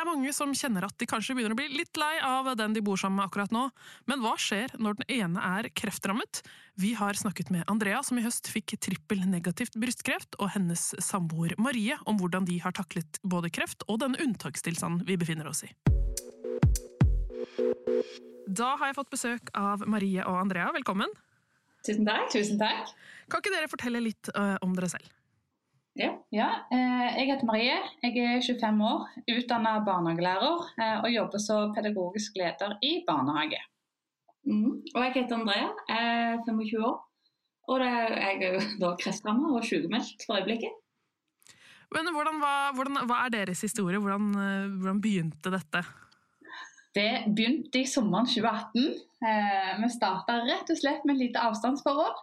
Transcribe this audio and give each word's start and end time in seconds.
Er 0.00 0.08
mange 0.08 0.32
som 0.34 0.52
kjenner 0.56 0.86
at 0.86 0.96
de 1.00 1.08
kanskje 1.08 1.34
begynner 1.36 1.54
å 1.54 1.58
bli 1.58 1.68
litt 1.72 1.98
lei 2.00 2.14
av 2.24 2.48
den 2.58 2.74
de 2.76 2.82
bor 2.84 2.98
sammen 3.00 3.20
med 3.20 3.28
akkurat 3.28 3.52
nå. 3.54 3.66
Men 4.10 4.22
hva 4.24 4.32
skjer 4.40 4.72
når 4.80 5.00
den 5.00 5.10
ene 5.20 5.44
er 5.58 5.68
kreftrammet? 5.76 6.42
Vi 6.80 6.94
har 6.98 7.18
snakket 7.18 7.52
med 7.52 7.68
Andrea, 7.70 8.00
som 8.06 8.18
i 8.18 8.24
høst 8.24 8.48
fikk 8.50 8.76
trippel 8.80 9.22
negativt 9.28 9.76
brystkreft, 9.80 10.38
og 10.40 10.52
hennes 10.54 10.90
samboer 11.02 11.56
Marie 11.60 11.98
om 12.08 12.20
hvordan 12.20 12.48
de 12.48 12.58
har 12.64 12.74
taklet 12.76 13.20
både 13.22 13.52
kreft 13.52 13.84
og 13.88 14.00
den 14.04 14.16
unntakstilstanden 14.20 15.04
vi 15.08 15.18
befinner 15.20 15.50
oss 15.50 15.64
i. 15.68 15.72
Da 18.50 18.74
har 18.80 18.90
jeg 18.90 18.98
fått 18.98 19.12
besøk 19.12 19.52
av 19.58 19.84
Marie 19.86 20.24
og 20.26 20.40
Andrea. 20.40 20.72
Velkommen. 20.74 21.12
Tusen 21.86 22.08
takk. 22.08 22.28
Tusen 22.32 22.58
takk. 22.60 22.92
Kan 23.30 23.42
ikke 23.42 23.52
dere 23.54 23.70
fortelle 23.70 24.02
litt 24.02 24.32
uh, 24.34 24.56
om 24.64 24.74
dere 24.76 24.90
selv? 24.92 25.19
Ja. 25.98 26.10
ja 26.30 26.48
eh, 26.70 27.18
jeg 27.18 27.30
heter 27.32 27.46
Marie. 27.48 27.78
Jeg 28.04 28.18
er 28.22 28.42
25 28.46 28.82
år, 28.86 29.06
utdanna 29.34 29.78
barnehagelærer 29.86 30.66
eh, 30.78 30.98
og 31.02 31.10
jobber 31.10 31.42
som 31.42 31.74
pedagogisk 31.74 32.38
leder 32.38 32.76
i 32.86 33.00
barnehage. 33.06 33.58
Mm. 34.46 34.82
Og 34.94 35.00
jeg 35.04 35.16
heter 35.16 35.36
Andrea, 35.36 35.70
jeg 35.88 36.12
er 36.12 36.44
25 36.46 36.84
år. 36.86 37.00
Og 37.70 37.82
jeg 37.84 38.44
er 38.44 38.68
da 38.82 38.94
kreftramma 38.98 39.50
og 39.54 39.66
sykemeldt 39.66 40.24
for 40.26 40.38
øyeblikket. 40.38 40.78
Men 41.90 42.06
hvordan, 42.14 42.38
hva, 42.38 42.54
hvordan, 42.74 43.02
hva, 43.10 43.24
er 43.26 43.34
deres 43.34 43.60
historie? 43.66 43.98
Hvordan, 43.98 44.30
eh, 44.38 44.70
hvordan, 44.78 45.02
begynte 45.02 45.50
dette? 45.50 45.84
Det 46.94 47.10
begynte 47.34 47.82
i 47.82 47.86
sommeren 47.86 48.26
2018. 48.26 48.86
vi 49.82 49.88
starta 49.92 50.40
rett 50.42 50.70
og 50.72 50.78
slett 50.78 51.04
med 51.06 51.14
et 51.14 51.26
lite 51.26 51.42
avstandsforhold 51.44 52.16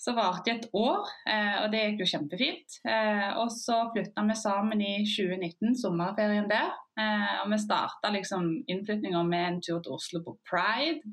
så 0.00 0.12
varte 0.16 0.48
det 0.48 0.52
et 0.56 0.70
år, 0.72 1.08
eh, 1.28 1.56
og 1.60 1.72
det 1.72 1.80
gikk 1.82 1.98
jo 2.00 2.08
kjempefint. 2.14 2.76
Eh, 2.88 3.26
og 3.36 3.50
så 3.52 3.82
flytta 3.92 4.22
vi 4.24 4.36
sammen 4.38 4.80
i 4.80 4.94
2019, 5.04 5.74
sommerferien 5.76 6.48
der. 6.48 6.70
Eh, 6.96 7.34
og 7.42 7.50
vi 7.52 7.58
starta 7.60 8.08
liksom 8.14 8.46
innflyttinga 8.64 9.20
med 9.28 9.46
en 9.46 9.58
tur 9.60 9.82
til 9.84 9.98
Oslo 9.98 10.22
på 10.24 10.38
Pride. 10.48 11.04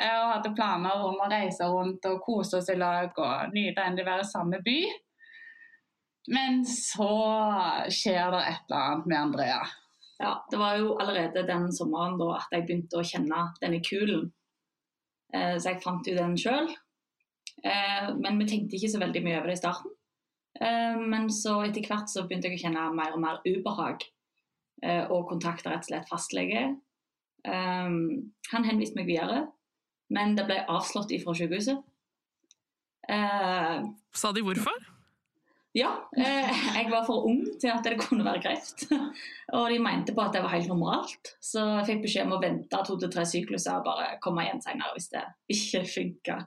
Og 0.00 0.28
hadde 0.30 0.54
planer 0.56 1.02
om 1.04 1.18
å 1.20 1.28
reise 1.28 1.66
rundt 1.68 2.06
og 2.08 2.22
kose 2.24 2.60
oss 2.60 2.70
i 2.72 2.76
lag 2.78 3.18
og 3.20 3.50
nyte 3.52 3.82
endelig 3.84 4.06
å 4.06 4.08
være 4.08 4.24
i 4.24 4.28
samme 4.30 4.60
by. 4.64 4.76
Men 6.32 6.62
så 6.64 7.10
skjer 7.92 8.30
det 8.32 8.44
et 8.46 8.70
eller 8.70 8.78
annet 8.78 9.10
med 9.10 9.18
Andrea. 9.18 9.58
Ja, 10.22 10.30
Det 10.50 10.60
var 10.60 10.78
jo 10.78 10.94
allerede 11.02 11.44
den 11.48 11.66
sommeren 11.72 12.16
da 12.20 12.30
at 12.38 12.54
jeg 12.54 12.64
begynte 12.68 13.00
å 13.00 13.04
kjenne 13.04 13.42
denne 13.60 13.82
kulen. 13.84 14.30
Så 15.34 15.68
jeg 15.68 15.82
fant 15.84 16.08
jo 16.08 16.16
den 16.16 16.38
sjøl. 16.40 16.72
Eh, 17.64 18.14
men 18.16 18.38
vi 18.38 18.48
tenkte 18.48 18.78
ikke 18.78 18.92
så 18.92 19.00
veldig 19.02 19.22
mye 19.24 19.38
over 19.40 19.50
det 19.50 19.58
i 19.58 19.60
starten. 19.60 19.96
Eh, 20.60 21.00
men 21.12 21.28
så 21.32 21.58
etter 21.66 21.86
hvert 21.88 22.10
så 22.12 22.24
begynte 22.26 22.50
jeg 22.50 22.60
å 22.60 22.62
kjenne 22.64 22.86
mer 22.96 23.16
og 23.16 23.22
mer 23.22 23.40
ubehag, 23.46 24.06
eh, 24.82 25.04
og 25.08 25.28
kontakta 25.32 25.72
rett 25.72 25.84
og 25.84 25.90
slett 25.92 26.10
fastlege. 26.10 26.68
Han 27.40 28.66
henviste 28.66 28.98
meg 28.98 29.06
videre, 29.08 29.46
men 30.12 30.34
det 30.36 30.44
ble 30.44 30.58
avslått 30.68 31.14
ifra 31.16 31.32
sykehuset. 31.32 31.78
Sa 33.08 34.32
de 34.36 34.42
hvorfor? 34.44 34.76
Ja, 35.72 35.94
jeg 36.12 36.90
var 36.90 37.06
for 37.06 37.24
ung 37.30 37.40
til 37.62 37.72
at 37.72 37.86
det 37.86 37.96
kunne 38.02 38.26
være 38.26 38.42
kreft. 38.44 38.84
Og 39.56 39.70
de 39.72 39.80
mente 39.80 40.12
på 40.12 40.20
at 40.20 40.36
det 40.36 40.44
var 40.44 40.52
helt 40.52 40.68
normalt. 40.68 41.32
Så 41.40 41.64
jeg 41.78 41.86
fikk 41.88 42.04
beskjed 42.04 42.28
om 42.28 42.36
å 42.36 42.42
vente 42.44 42.84
to 42.84 42.98
til 43.00 43.14
tre 43.14 43.24
sykluser 43.24 43.78
og 43.78 43.88
bare 43.88 44.18
komme 44.20 44.44
igjen 44.44 44.60
senere 44.60 44.92
hvis 44.98 45.08
det 45.14 45.24
ikke 45.56 45.84
funka. 45.94 46.40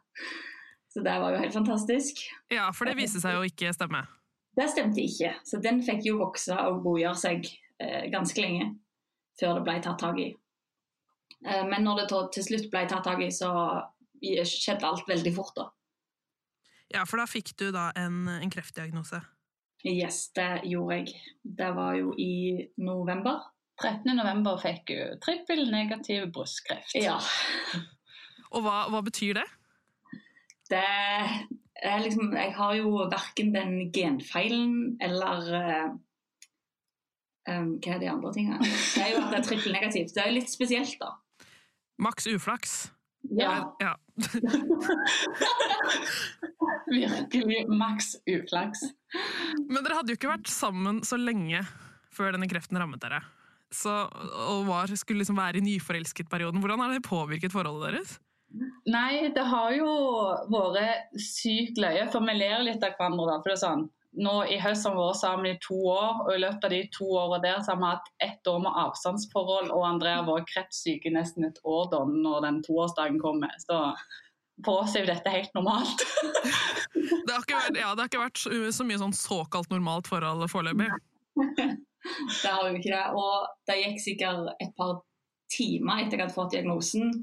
Så 0.93 1.01
det 1.01 1.13
var 1.19 1.33
jo 1.33 1.41
helt 1.41 1.55
fantastisk. 1.55 2.19
Ja, 2.53 2.67
for 2.75 2.85
det 2.85 2.99
viste 2.99 3.21
seg 3.21 3.33
jo 3.39 3.47
ikke 3.47 3.71
stemme. 3.73 4.03
Det 4.53 4.67
stemte 4.69 5.01
ikke, 5.01 5.31
så 5.41 5.57
den 5.57 5.81
fikk 5.81 6.03
jo 6.05 6.19
vokse 6.19 6.53
og 6.69 6.83
godgjøre 6.85 7.17
seg 7.17 7.47
eh, 7.81 8.03
ganske 8.13 8.37
lenge 8.37 8.67
før 9.39 9.57
det 9.57 9.63
ble 9.65 9.77
tatt 9.81 9.97
tak 10.03 10.19
i. 10.21 10.27
Eh, 11.41 11.63
men 11.71 11.81
når 11.87 12.03
det 12.03 12.19
til 12.35 12.45
slutt 12.45 12.69
ble 12.69 12.83
tatt 12.91 13.07
tak 13.07 13.23
i, 13.25 13.31
så 13.33 13.49
skjedde 14.21 14.85
alt 14.87 15.09
veldig 15.09 15.33
fort, 15.35 15.55
da. 15.57 15.71
Ja, 16.93 17.07
for 17.09 17.17
da 17.17 17.25
fikk 17.25 17.55
du 17.57 17.71
da 17.73 17.87
en, 17.97 18.27
en 18.29 18.53
kreftdiagnose? 18.53 19.23
Yes, 19.83 20.27
det 20.37 20.61
gjorde 20.69 20.99
jeg. 21.01 21.17
Det 21.41 21.71
var 21.75 21.97
jo 21.97 22.13
i 22.21 22.69
november. 22.77 23.41
13. 23.81 24.13
november 24.13 24.61
fikk 24.61 24.85
du 24.93 25.17
trippel 25.23 25.65
negativ 25.73 26.29
brystkreft. 26.35 26.93
Ja. 27.01 27.17
Og 28.53 28.61
hva, 28.61 28.83
hva 28.93 29.01
betyr 29.03 29.41
det? 29.41 29.49
Det 30.73 31.83
er 31.83 32.01
liksom 32.03 32.33
Jeg 32.37 32.53
har 32.57 32.73
jo 32.79 32.95
verken 33.11 33.53
den 33.55 33.75
genfeilen 33.95 34.95
eller 35.03 35.49
um, 37.49 37.75
Hva 37.83 37.95
er 37.95 38.01
de 38.01 38.11
andre 38.11 38.33
tingene? 38.35 38.59
Det 38.63 39.03
er 39.03 39.13
jo 39.13 39.21
at 39.23 39.31
det 39.33 39.39
er 39.41 39.47
trippelnegativt. 39.49 40.15
Det 40.15 40.23
er 40.23 40.31
jo 40.31 40.39
litt 40.39 40.51
spesielt, 40.53 40.95
da. 41.01 41.13
Maks 42.01 42.27
uflaks. 42.27 42.77
Ja. 43.31 43.75
ja. 43.79 43.93
Virkelig 46.93 47.63
maks 47.71 48.15
uflaks. 48.27 48.83
Men 49.69 49.79
dere 49.83 49.99
hadde 49.99 50.13
jo 50.13 50.19
ikke 50.19 50.33
vært 50.33 50.51
sammen 50.51 51.03
så 51.07 51.19
lenge 51.19 51.63
før 52.13 52.35
denne 52.35 52.49
kreften 52.51 52.79
rammet 52.79 53.01
dere. 53.03 53.21
Så, 53.73 53.89
og 54.49 54.67
var, 54.67 54.91
skulle 54.99 55.23
liksom 55.23 55.39
være 55.39 55.57
i 55.61 55.65
nyforelsket-perioden. 55.65 56.61
Hvordan 56.61 56.83
har 56.83 56.93
det 56.93 57.05
påvirket 57.07 57.55
forholdet 57.55 57.93
deres? 57.93 58.17
Nei, 58.85 59.31
det 59.33 59.43
har 59.49 59.73
jo 59.73 59.89
vært 60.53 61.13
sykt 61.17 61.79
løye, 61.81 62.05
for 62.13 62.25
vi 62.27 62.35
ler 62.37 62.65
litt 62.67 62.83
av 62.85 62.97
hverandre. 62.99 63.25
da, 63.31 63.37
for 63.41 63.49
det 63.49 63.55
er 63.55 63.61
sånn, 63.63 63.85
nå 64.13 64.33
I 64.53 64.59
høst 64.61 64.85
har 64.85 64.93
vi 64.93 65.01
vært 65.01 65.19
sammen 65.23 65.47
i 65.49 65.55
to 65.63 65.77
år, 65.89 66.19
og 66.25 66.33
i 66.35 66.41
løpet 66.43 66.67
av 66.67 66.73
de 66.75 66.81
to 66.93 67.07
årene 67.17 67.39
der 67.47 67.63
så 67.63 67.73
har 67.73 67.79
vi 67.79 67.87
hatt 67.89 68.11
ett 68.27 68.51
år 68.51 68.59
med 68.65 68.77
avstandsforhold, 68.83 69.71
og 69.73 69.87
Andrea 69.87 70.19
har 70.19 70.27
vært 70.27 70.51
kreftsyk 70.51 71.07
i 71.09 71.15
nesten 71.15 71.47
et 71.49 71.57
år 71.63 71.89
da 71.93 72.03
når 72.09 72.45
den 72.45 72.61
toårsdagen 72.67 73.17
kommer. 73.23 73.55
Så 73.65 73.79
for 74.65 74.83
oss 74.83 74.93
er 74.93 75.07
jo 75.07 75.09
dette 75.09 75.33
helt 75.33 75.57
normalt. 75.57 76.05
det, 76.93 77.33
har 77.33 77.41
vært, 77.41 77.79
ja, 77.79 77.89
det 77.95 78.05
har 78.05 78.11
ikke 78.11 78.21
vært 78.27 78.43
så 78.77 78.85
mye 78.85 79.01
sånn 79.01 79.17
såkalt 79.17 79.73
normalt 79.73 80.11
forhold 80.11 80.45
foreløpig? 80.53 80.91
det 82.43 82.53
har 82.53 82.69
jo 82.69 82.77
ikke 82.77 82.93
det. 82.93 83.05
Og 83.17 83.49
det 83.65 83.81
gikk 83.81 84.01
sikkert 84.03 84.53
et 84.61 84.77
par 84.77 84.99
timer 85.53 86.03
etter 86.03 86.19
jeg 86.19 86.27
hadde 86.27 86.37
fått 86.37 86.53
diagnosen 86.53 87.15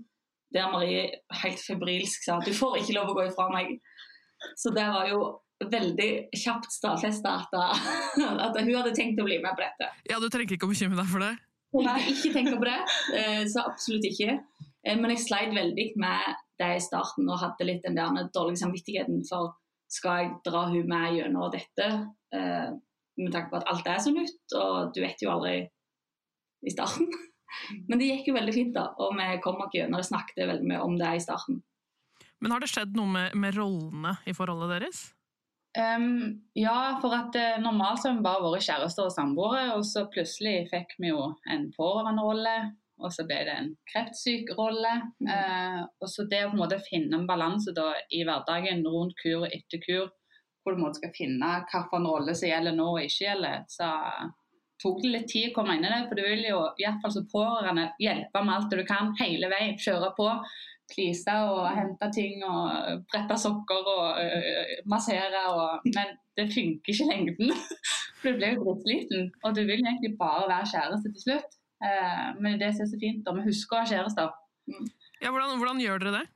der 0.55 0.73
Marie 0.73 1.05
helt 1.43 1.63
febrilsk 1.63 2.27
sa 2.27 2.41
at 2.41 2.49
du 2.49 2.55
får 2.57 2.81
ikke 2.81 2.97
lov 2.97 3.13
å 3.13 3.17
gå 3.19 3.29
ifra 3.29 3.47
meg. 3.53 3.77
Så 4.59 4.73
det 4.75 4.87
var 4.89 5.09
jo 5.11 5.21
veldig 5.61 6.11
kjapt 6.41 6.73
stadfesta 6.73 7.37
at, 7.43 7.57
at, 8.47 8.59
hun 8.59 8.75
hadde 8.75 8.95
tenkt 8.97 9.21
å 9.21 9.27
bli 9.27 9.39
med 9.43 9.55
på 9.57 9.65
dette. 9.65 9.91
Ja, 10.09 10.21
Du 10.23 10.29
trenger 10.33 10.57
ikke 10.57 10.69
å 10.69 10.73
bekymre 10.73 10.99
deg 11.01 11.11
for 11.11 11.25
det? 11.25 11.35
Nei, 11.77 11.99
ikke 12.11 12.33
tenk 12.35 12.55
på 12.57 12.67
det. 12.67 12.79
Eh, 13.15 13.43
så 13.51 13.63
absolutt 13.69 14.07
ikke. 14.09 14.41
Eh, 14.83 14.97
men 14.99 15.13
jeg 15.15 15.27
sleit 15.27 15.53
veldig 15.55 15.91
med 16.01 16.39
det 16.61 16.71
i 16.77 16.83
starten 16.83 17.29
og 17.29 17.41
hadde 17.43 17.69
litt 17.69 17.85
den 17.87 17.99
der 17.99 18.31
dårlige 18.35 18.65
samvittigheten 18.65 19.23
for 19.29 19.55
skal 19.91 20.23
jeg 20.23 20.33
dra 20.47 20.67
hun 20.71 20.87
med 20.89 21.17
gjennom 21.19 21.51
dette, 21.53 21.87
eh, 22.35 22.71
med 23.21 23.33
tanke 23.35 23.51
på 23.51 23.59
at 23.59 23.71
alt 23.71 23.89
er 23.91 24.03
så 24.03 24.13
nytt, 24.15 24.55
og 24.55 24.93
du 24.95 25.01
vet 25.03 25.23
jo 25.23 25.33
aldri 25.33 25.55
i 26.67 26.73
starten. 26.73 27.11
Men 27.89 28.01
det 28.01 28.11
gikk 28.11 28.31
jo 28.31 28.37
veldig 28.37 28.57
fint, 28.57 28.75
da, 28.77 28.91
og 28.99 29.17
vi 29.19 29.31
kom 29.45 29.59
nok 29.61 29.75
gjennom 29.77 30.01
og 30.01 30.07
snakket 30.07 30.45
veldig 30.47 30.69
mye 30.73 30.83
om 30.85 30.99
det 31.01 31.15
i 31.17 31.23
starten. 31.25 31.63
Men 32.41 32.55
har 32.55 32.63
det 32.63 32.71
skjedd 32.73 32.95
noe 32.97 33.09
med, 33.11 33.35
med 33.37 33.57
rollene 33.57 34.17
i 34.29 34.35
forholdet 34.37 34.73
deres? 34.79 35.01
Um, 35.79 36.41
ja, 36.59 36.99
for 37.03 37.15
at 37.15 37.37
uh, 37.39 37.61
normalt 37.63 38.03
har 38.03 38.17
vi 38.17 38.25
bare 38.25 38.43
vært 38.43 38.67
kjærester 38.67 39.07
og 39.07 39.15
samboere, 39.15 39.67
og 39.77 39.85
så 39.87 40.07
plutselig 40.11 40.65
fikk 40.73 40.97
vi 40.99 41.13
jo 41.13 41.29
en 41.53 41.69
pårørenderolle, 41.77 42.55
og 43.01 43.13
så 43.15 43.25
ble 43.29 43.39
det 43.47 43.55
en 43.55 43.71
kreftsyk 43.93 44.51
rolle. 44.59 44.97
Mm. 45.23 45.29
Uh, 45.31 45.83
og 46.01 46.11
så 46.11 46.27
det 46.33 46.43
å 46.47 46.51
på 46.51 46.59
en 46.59 46.65
måte 46.65 46.81
finne 46.89 47.21
en 47.21 47.29
balanse 47.29 47.71
i 48.11 48.25
hverdagen 48.25 48.83
rundt 48.89 49.15
kur 49.21 49.45
og 49.45 49.53
etter 49.53 49.85
kur, 49.85 50.11
hvor 50.65 50.77
du 50.77 50.99
skal 50.99 51.15
finne 51.17 51.55
hvilken 51.71 52.09
rolle 52.09 52.35
som 52.37 52.51
gjelder 52.51 52.77
nå 52.77 52.91
og 52.97 53.05
ikke 53.05 53.29
gjelder, 53.29 53.63
så 53.71 53.93
tok 54.83 55.01
det 55.03 55.13
litt 55.13 55.29
tid 55.31 55.51
å 55.51 55.55
komme 55.57 55.77
inn 55.77 55.87
i 55.87 55.93
det. 55.93 56.01
For 56.09 56.19
du 56.19 56.25
vil 56.25 56.43
jo 56.49 56.61
i 56.79 56.87
hvert 56.87 57.01
fall 57.03 57.15
som 57.15 57.29
pårørende 57.31 57.91
hjelpe 58.03 58.43
med 58.45 58.57
alt 58.57 58.73
det 58.73 58.81
du 58.83 58.87
kan 58.89 59.13
hele 59.21 59.51
veien. 59.53 59.79
Kjøre 59.81 60.11
på, 60.17 60.29
please 60.91 61.37
og 61.53 61.69
hente 61.77 62.11
ting 62.17 62.43
og 62.47 63.05
brette 63.13 63.39
sokker 63.41 63.93
og 63.95 64.19
uh, 64.19 64.75
massere. 64.91 65.45
Og, 65.53 65.89
men 65.95 66.17
det 66.39 66.51
funker 66.55 66.95
ikke 66.95 67.07
i 67.07 67.11
lengden. 67.13 67.55
For 68.21 68.29
du 68.29 68.41
blir 68.41 68.59
jo 68.59 68.77
dritsliten, 68.83 69.31
og 69.45 69.57
du 69.57 69.63
vil 69.65 69.81
egentlig 69.81 70.13
bare 70.21 70.45
være 70.51 70.69
kjæreste 70.75 71.15
til 71.15 71.25
slutt. 71.25 71.57
Uh, 71.81 72.27
men 72.43 72.61
det 72.61 72.75
som 72.75 72.85
er 72.85 72.91
så 72.91 73.01
fint, 73.01 73.25
da, 73.25 73.33
vi 73.39 73.47
husker 73.49 73.79
å 73.79 73.81
ha 73.81 73.89
kjærester. 73.89 74.37
Ja, 75.21 75.33
hvordan, 75.33 75.57
hvordan 75.61 75.81
gjør 75.81 76.03
dere 76.03 76.19
det? 76.19 76.27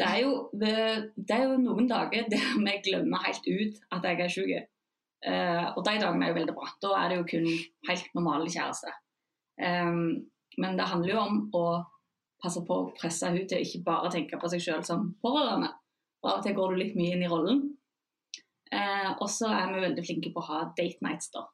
Det 0.00 0.06
er, 0.08 0.18
jo, 0.22 0.36
det 0.56 1.34
er 1.36 1.42
jo 1.44 1.58
noen 1.60 1.88
dager 1.90 2.24
der 2.32 2.44
vi 2.56 2.76
glemmer 2.86 3.20
helt 3.26 3.44
ut 3.44 3.82
at 3.92 4.06
jeg 4.08 4.24
er 4.24 4.32
syk. 4.32 4.70
Eh, 5.20 5.66
og 5.76 5.84
de 5.84 5.98
dagene 6.00 6.26
er 6.26 6.32
jo 6.32 6.38
veldig 6.38 6.56
bra. 6.56 6.68
Da 6.80 6.92
er 6.98 7.10
det 7.10 7.18
jo 7.18 7.28
kun 7.28 7.48
helt 7.88 8.14
normale 8.16 8.48
kjæreste. 8.50 8.92
Um, 9.60 10.30
men 10.56 10.78
det 10.78 10.88
handler 10.88 11.12
jo 11.12 11.20
om 11.20 11.40
å 11.56 11.64
passe 12.40 12.62
på 12.64 12.76
å 12.76 12.88
presse 12.96 13.28
henne 13.28 13.44
til 13.48 13.58
å 13.58 13.66
ikke 13.66 13.82
bare 13.84 14.12
tenke 14.14 14.38
på 14.40 14.48
seg 14.52 14.64
selv 14.64 14.88
som 14.88 15.10
pårørende. 15.20 15.68
Og 16.24 16.30
av 16.30 16.40
og 16.40 16.46
til 16.46 16.56
går 16.56 16.72
du 16.72 16.80
litt 16.80 16.96
mye 16.96 17.16
inn 17.16 17.24
i 17.26 17.30
rollen. 17.30 17.62
Uh, 18.72 19.16
og 19.18 19.26
så 19.32 19.50
er 19.52 19.72
vi 19.74 19.84
veldig 19.84 20.04
flinke 20.06 20.32
på 20.32 20.40
å 20.40 20.48
ha 20.48 20.60
date 20.78 21.04
nights, 21.04 21.32
da. 21.34 21.44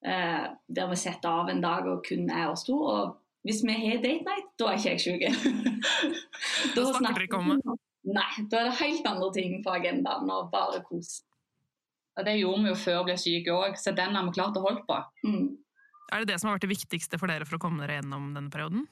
Uh, 0.00 0.46
der 0.72 0.88
vi 0.88 0.96
setter 0.96 1.42
av 1.42 1.50
en 1.52 1.60
dag 1.60 1.88
og 1.90 2.04
kun 2.06 2.30
er 2.32 2.48
oss 2.48 2.64
to. 2.64 2.78
Og 2.80 3.18
hvis 3.44 3.60
vi 3.66 3.76
har 3.76 4.00
date 4.00 4.24
night, 4.24 4.52
da 4.60 4.70
er 4.70 4.80
ikke 4.80 4.94
jeg 4.94 5.04
sjuk. 5.04 5.24
da 6.76 6.84
snakker 6.96 7.18
dere 7.18 7.28
ikke 7.28 7.40
om 7.40 7.52
det? 7.52 7.80
Nei, 8.10 8.30
da 8.48 8.62
er 8.62 8.70
det 8.70 8.78
helt 8.80 9.08
andre 9.10 9.28
ting 9.36 9.58
på 9.64 9.74
agendaen 9.74 10.32
og 10.32 10.48
bare 10.54 10.80
kos. 10.86 11.18
Og 12.18 12.24
Det 12.26 12.36
gjorde 12.40 12.62
vi 12.64 12.72
jo 12.72 12.78
før 12.78 12.98
vi 13.00 13.10
ble 13.10 13.18
syke 13.22 13.52
òg, 13.54 13.76
så 13.80 13.94
den 13.96 14.16
har 14.16 14.26
vi 14.26 14.36
klart 14.36 14.58
å 14.58 14.64
holde 14.64 14.82
på. 14.88 14.96
Mm. 15.26 15.44
Er 16.10 16.22
det 16.22 16.32
det 16.32 16.40
som 16.40 16.50
har 16.50 16.58
vært 16.58 16.66
det 16.66 16.74
viktigste 16.74 17.20
for 17.20 17.30
dere 17.30 17.46
for 17.46 17.56
å 17.56 17.62
komme 17.62 17.84
dere 17.84 18.00
gjennom 18.00 18.32
denne 18.34 18.50
perioden? 18.52 18.88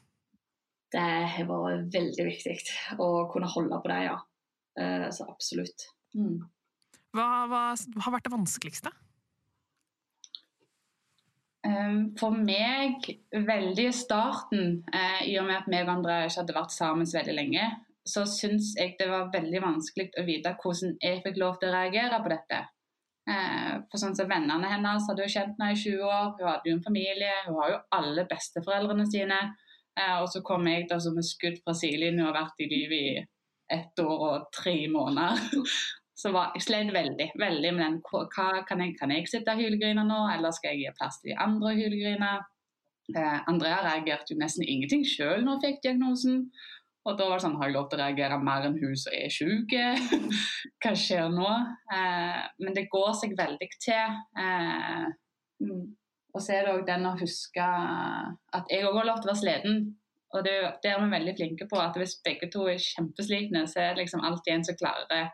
Det 0.94 1.02
har 1.34 1.48
vært 1.50 1.90
veldig 1.92 2.24
viktig 2.30 2.54
å 3.02 3.08
kunne 3.32 3.50
holde 3.52 3.80
på 3.82 3.90
det, 3.90 3.98
ja. 4.06 4.14
Eh, 4.78 5.08
så 5.12 5.26
absolutt. 5.28 5.90
Mm. 6.16 6.46
Hva, 7.16 7.26
hva 7.50 7.62
har 7.74 8.14
vært 8.14 8.28
det 8.28 8.34
vanskeligste? 8.36 8.94
Um, 11.66 12.14
For 12.16 12.32
meg, 12.32 13.02
veldig 13.34 13.88
i 13.90 13.92
starten, 13.96 14.84
eh, 14.94 15.26
i 15.28 15.36
og 15.40 15.48
med 15.48 15.58
at 15.58 15.68
vi 15.68 15.82
og 15.82 15.92
andre 15.98 16.22
ikke 16.28 16.44
hadde 16.44 16.56
vært 16.56 16.72
sammen 16.76 17.08
så 17.08 17.18
veldig 17.18 17.34
lenge, 17.34 17.68
så 18.08 18.24
syns 18.30 18.72
jeg 18.78 18.94
det 19.00 19.08
var 19.10 19.32
veldig 19.34 19.60
vanskelig 19.64 20.12
å 20.16 20.24
vite 20.24 20.54
hvordan 20.62 20.94
jeg 21.02 21.22
fikk 21.26 21.40
lov 21.42 21.58
til 21.58 21.68
å 21.68 21.74
reagere 21.74 22.22
på 22.24 22.32
dette. 22.32 22.60
Eh, 23.28 23.72
for 23.90 24.00
sånn 24.00 24.16
som 24.16 24.28
Vennene 24.30 24.70
hennes 24.70 25.08
hadde 25.10 25.24
jo 25.26 25.32
kjent 25.32 25.58
henne 25.58 25.74
i 25.74 25.80
20 25.80 26.04
år, 26.08 26.28
hun 26.38 26.48
hadde 26.48 26.70
jo 26.70 26.76
en 26.78 26.84
familie, 26.84 27.32
hun 27.46 27.58
har 27.60 27.72
jo 27.74 27.80
alle 27.98 28.24
besteforeldrene 28.30 29.04
sine. 29.10 29.40
Eh, 29.98 30.16
og 30.22 30.28
så 30.32 30.42
kom 30.46 30.66
jeg 30.70 30.86
da 30.88 31.00
som 31.02 31.18
et 31.18 31.28
skudd 31.28 31.58
fra 31.64 31.74
sidelinjen 31.76 32.24
og 32.24 32.30
har 32.30 32.40
vært 32.42 32.64
i 32.64 32.70
livet 32.70 32.98
i 32.98 33.78
ett 33.78 34.00
år 34.00 34.26
og 34.30 34.52
tre 34.54 34.76
måneder. 34.92 35.40
Så 36.18 36.32
var, 36.34 36.48
jeg 36.56 36.64
slet 36.64 36.88
veldig 36.90 37.28
veldig 37.38 37.68
med 37.76 37.84
den 37.84 37.98
hva, 38.08 38.24
kan, 38.66 38.80
jeg, 38.82 38.96
kan 38.98 39.12
jeg 39.14 39.28
sitte 39.30 39.52
og 39.54 39.60
hylgrine 39.62 40.02
nå, 40.02 40.16
eller 40.32 40.50
skal 40.50 40.72
jeg 40.74 40.80
gi 40.88 40.94
plass 40.98 41.20
til 41.20 41.30
de 41.30 41.36
andre 41.44 41.70
og 41.70 41.78
hylgrine? 41.78 42.30
Eh, 43.14 43.36
Andrea 43.46 43.76
reagerte 43.84 44.34
jo 44.34 44.40
nesten 44.40 44.66
ingenting 44.66 45.04
sjøl 45.06 45.44
når 45.44 45.60
hun 45.60 45.62
fikk 45.62 45.78
diagnosen. 45.84 46.40
Og 47.06 47.14
da 47.16 47.28
var 47.28 47.38
det 47.38 47.44
sånn, 47.46 47.56
har 47.60 47.70
jeg 47.70 47.76
lov 47.76 47.86
til 47.88 48.00
å 48.00 48.02
reagere 48.02 48.40
mer 48.42 48.66
enn 48.68 48.76
hun 48.80 48.96
som 48.98 49.14
er 49.16 49.30
sjuk? 49.32 49.72
Hva 50.82 50.92
skjer 50.98 51.30
nå? 51.32 51.52
Eh, 51.94 52.42
men 52.64 52.76
det 52.76 52.88
går 52.92 53.14
seg 53.20 53.36
veldig 53.38 53.68
til. 53.80 54.18
Eh, 54.42 55.06
mm. 55.64 55.86
og 56.34 56.44
så 56.44 56.56
er 56.56 56.66
det 56.66 56.74
òg 56.74 56.84
den 56.88 57.08
å 57.08 57.16
huske 57.20 57.64
at 58.58 58.74
jeg 58.74 58.84
òg 58.88 59.00
har 59.00 59.08
lov 59.08 59.22
til 59.22 59.30
å 59.30 59.32
være 59.32 59.42
sliten. 59.44 59.82
Og 60.36 60.44
det, 60.44 60.54
det, 60.82 60.90
er 60.92 61.00
vi 61.00 61.12
veldig 61.14 61.36
flinke 61.38 61.68
på. 61.70 61.80
at 61.80 61.96
Hvis 61.96 62.18
begge 62.24 62.50
to 62.52 62.66
er 62.68 62.82
kjempeslitne, 62.82 63.64
så 63.70 63.86
er 63.86 63.94
det 63.94 64.04
liksom 64.04 64.24
alltid 64.28 64.58
en 64.58 64.66
som 64.68 64.76
klarer 64.80 65.30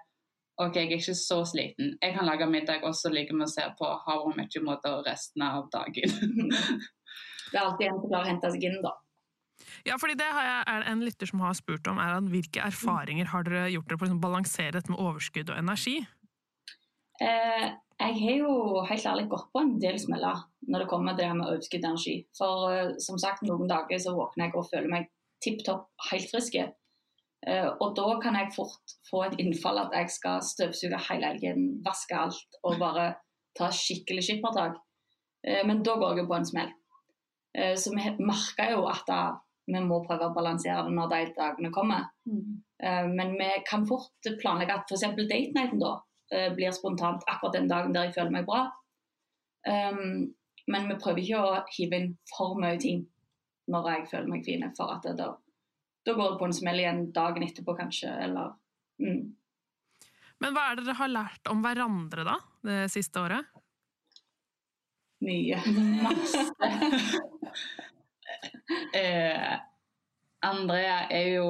OK, 0.62 0.76
jeg 0.76 0.86
er 0.86 1.00
ikke 1.00 1.16
så 1.18 1.40
sliten. 1.50 1.96
Jeg 1.98 2.14
kan 2.14 2.28
lage 2.28 2.46
middag, 2.46 2.84
og 2.86 2.94
så 2.94 3.10
liker 3.10 3.34
vi 3.34 3.42
å 3.42 3.50
se 3.50 3.64
på 3.78 3.88
How 4.04 4.28
Much 4.36 4.54
Your 4.54 4.62
Mother 4.68 5.00
resten 5.02 5.42
av 5.42 5.64
dagen. 5.72 6.12
det 7.50 7.58
er 7.58 7.64
alltid 7.64 7.88
en 7.88 7.98
som 7.98 8.06
klarer 8.12 8.28
å 8.28 8.30
hente 8.30 8.52
seg 8.54 8.66
inn, 8.68 8.78
da. 8.84 8.92
Ja, 9.84 9.98
fordi 10.00 10.16
det 10.16 10.26
jeg, 10.26 10.60
er 10.72 10.86
en 10.88 11.02
lytter 11.04 11.28
som 11.28 11.42
har 11.44 11.56
spurt 11.58 11.88
om, 11.90 11.98
er 12.00 12.16
at 12.16 12.28
Hvilke 12.32 12.62
erfaringer 12.64 13.28
har 13.34 13.44
dere 13.44 13.66
gjort 13.74 13.90
dere 13.90 14.00
for 14.00 14.14
å 14.14 14.20
balansere 14.20 14.78
dette 14.78 14.92
med 14.92 15.00
overskudd 15.00 15.52
og 15.52 15.60
energi? 15.60 15.98
Eh, 17.22 17.66
jeg 18.00 18.14
har 18.22 18.38
jo 18.40 18.54
helt 18.88 19.06
ærlig 19.06 19.26
gått 19.30 19.50
på 19.52 19.60
en 19.62 19.76
del 19.82 20.00
smeller 20.02 20.40
når 20.66 20.82
det 20.82 20.88
kommer 20.90 21.12
til 21.12 21.20
det 21.20 21.36
med 21.36 21.50
overskudd 21.50 21.84
og 21.84 21.90
energi. 21.92 22.16
For 22.38 22.72
eh, 22.72 22.94
som 23.04 23.20
sagt, 23.20 23.44
noen 23.44 23.68
dager 23.70 24.00
så 24.00 24.16
våkner 24.16 24.48
jeg 24.48 24.56
og 24.56 24.70
føler 24.70 24.90
meg 24.90 25.12
tipp 25.44 25.60
topp 25.66 26.08
helt 26.08 26.32
frisk. 26.32 26.56
Eh, 26.56 27.68
og 27.68 27.92
da 27.98 28.08
kan 28.24 28.40
jeg 28.40 28.54
fort 28.56 28.96
få 29.10 29.26
et 29.26 29.36
innfall 29.42 29.82
at 29.84 29.92
jeg 30.00 30.16
skal 30.16 30.40
støvsuge 30.48 31.02
hele 31.10 31.34
helgen, 31.34 31.68
vaske 31.84 32.16
alt 32.16 32.60
og 32.64 32.80
bare 32.80 33.10
ta 33.58 33.68
skikkelig 33.68 34.24
skippertak. 34.26 34.80
Uh, 35.44 35.60
men 35.68 35.82
da 35.84 35.92
går 36.00 36.16
jeg 36.16 36.26
på 36.26 36.38
en 36.38 36.46
smell. 36.48 36.70
så 37.78 37.90
vi 37.92 38.08
merker 38.18 38.72
jo 38.72 38.86
at 38.90 39.04
da, 39.06 39.18
vi 39.66 39.80
må 39.80 40.02
prøve 40.04 40.28
å 40.28 40.34
balansere 40.36 40.82
det 40.86 40.94
når 40.94 41.10
de 41.12 41.20
dagene 41.38 41.72
kommer. 41.72 42.08
Mm. 42.28 42.60
men 43.16 43.36
vi 43.38 43.50
kan 43.68 43.86
fort 43.88 44.28
planlegge 44.40 44.74
at 44.74 44.90
f.eks. 44.90 45.14
date 45.16 45.54
nighten 45.56 45.80
da 45.80 45.94
blir 46.56 46.72
spontant 46.74 47.22
akkurat 47.30 47.54
den 47.56 47.68
dagen 47.70 47.94
der 47.94 48.08
jeg 48.08 48.16
føler 48.16 48.34
meg 48.34 48.48
bra. 48.48 48.66
Um, 49.64 50.34
men 50.68 50.88
vi 50.88 50.96
prøver 51.00 51.22
ikke 51.22 51.40
å 51.40 51.62
hive 51.76 52.00
inn 52.00 52.10
for 52.28 52.58
mye 52.60 52.76
ting 52.80 53.04
når 53.72 53.88
jeg 53.90 54.08
føler 54.10 54.28
meg 54.32 54.44
fin, 54.44 54.64
for 54.76 54.92
at 54.92 55.06
da, 55.16 55.30
da, 56.04 56.12
går 56.12 56.34
det 56.34 56.40
på 56.40 56.48
en 56.48 56.56
smell 56.56 56.82
igjen 56.82 57.06
dagen 57.16 57.46
etterpå, 57.46 57.76
kanskje, 57.78 58.12
eller 58.26 58.52
mm. 59.00 59.22
Men 60.42 60.56
hva 60.56 60.66
er 60.68 60.76
det 60.76 60.84
dere 60.84 60.98
har 60.98 61.12
lært 61.12 61.48
om 61.48 61.62
hverandre, 61.64 62.26
da, 62.26 62.34
det 62.66 62.78
siste 62.92 63.22
året? 63.22 63.48
Mye. 65.24 65.60
Masse. 66.04 66.44
eh, 69.00 69.54
Andrea 70.44 71.06
er 71.12 71.30
jo 71.38 71.48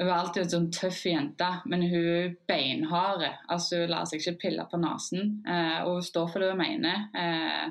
hun 0.00 0.08
er 0.08 0.16
alltid 0.16 0.46
en 0.46 0.52
sånn 0.54 0.70
tøff 0.72 1.02
jente, 1.04 1.46
men 1.68 1.82
hun 1.84 2.06
er 2.08 2.30
beinhard. 2.48 3.26
Altså, 3.52 3.82
hun 3.82 3.90
lar 3.92 4.06
seg 4.08 4.22
ikke 4.22 4.46
pille 4.46 4.64
på 4.70 4.80
nesen. 4.80 5.42
Eh, 5.44 5.82
og 5.84 5.98
hun 5.98 6.06
står 6.06 6.30
for 6.32 6.40
det 6.40 6.54
hun 6.54 6.62
mener. 6.62 7.02
Eh, 7.12 7.66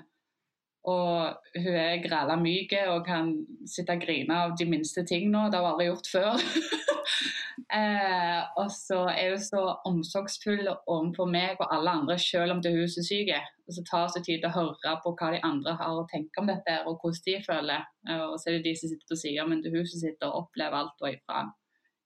og 0.90 1.58
hun 1.58 1.78
er 1.82 2.04
græla 2.04 2.38
myk 2.40 2.76
og 2.92 3.02
kan 3.08 3.34
sitte 3.68 3.98
og 3.98 4.06
grine 4.06 4.38
av 4.46 4.54
de 4.60 4.70
minste 4.70 5.04
ting 5.10 5.28
nå. 5.34 5.48
Det 5.50 5.58
har 5.58 5.66
hun 5.66 5.74
aldri 5.74 5.90
gjort 5.90 6.12
før. 6.14 6.46
eh, 7.74 8.42
og 8.62 8.72
så 8.72 9.00
er 9.12 9.34
hun 9.34 9.44
så 9.44 9.62
omsorgsfull 9.90 10.68
overfor 10.70 11.30
meg 11.30 11.60
og 11.60 11.72
alle 11.76 11.94
andre, 12.02 12.18
selv 12.22 12.56
om 12.56 12.62
det 12.64 12.72
er 12.72 12.82
hun 12.82 12.92
som 12.92 13.04
er 13.04 13.08
syk. 13.10 13.32
Og 13.68 13.76
så 13.76 13.86
tar 13.90 14.06
hun 14.06 14.14
seg 14.16 14.26
tid 14.28 14.42
til 14.42 14.50
å 14.50 14.56
høre 14.56 14.96
på 15.04 15.14
hva 15.20 15.32
de 15.36 15.42
andre 15.46 15.76
har 15.80 15.96
å 15.96 16.08
tenke 16.12 16.42
om 16.42 16.50
dette, 16.50 16.76
og 16.86 17.00
hvordan 17.02 17.26
de 17.28 17.38
føler. 17.46 17.88
Eh, 18.10 18.26
og 18.26 18.36
så 18.40 18.50
er 18.50 18.58
det 18.58 18.68
de 18.70 18.76
som 18.82 18.94
sitter 18.94 19.18
og 19.18 19.24
sier, 19.24 19.50
men 19.50 19.64
det 19.64 19.72
er 19.72 19.80
hun 19.80 19.92
som 19.92 20.04
sitter 20.04 20.30
og 20.32 20.46
opplever 20.46 20.82
alt 20.82 21.06
og 21.06 21.12
ifra 21.12 21.46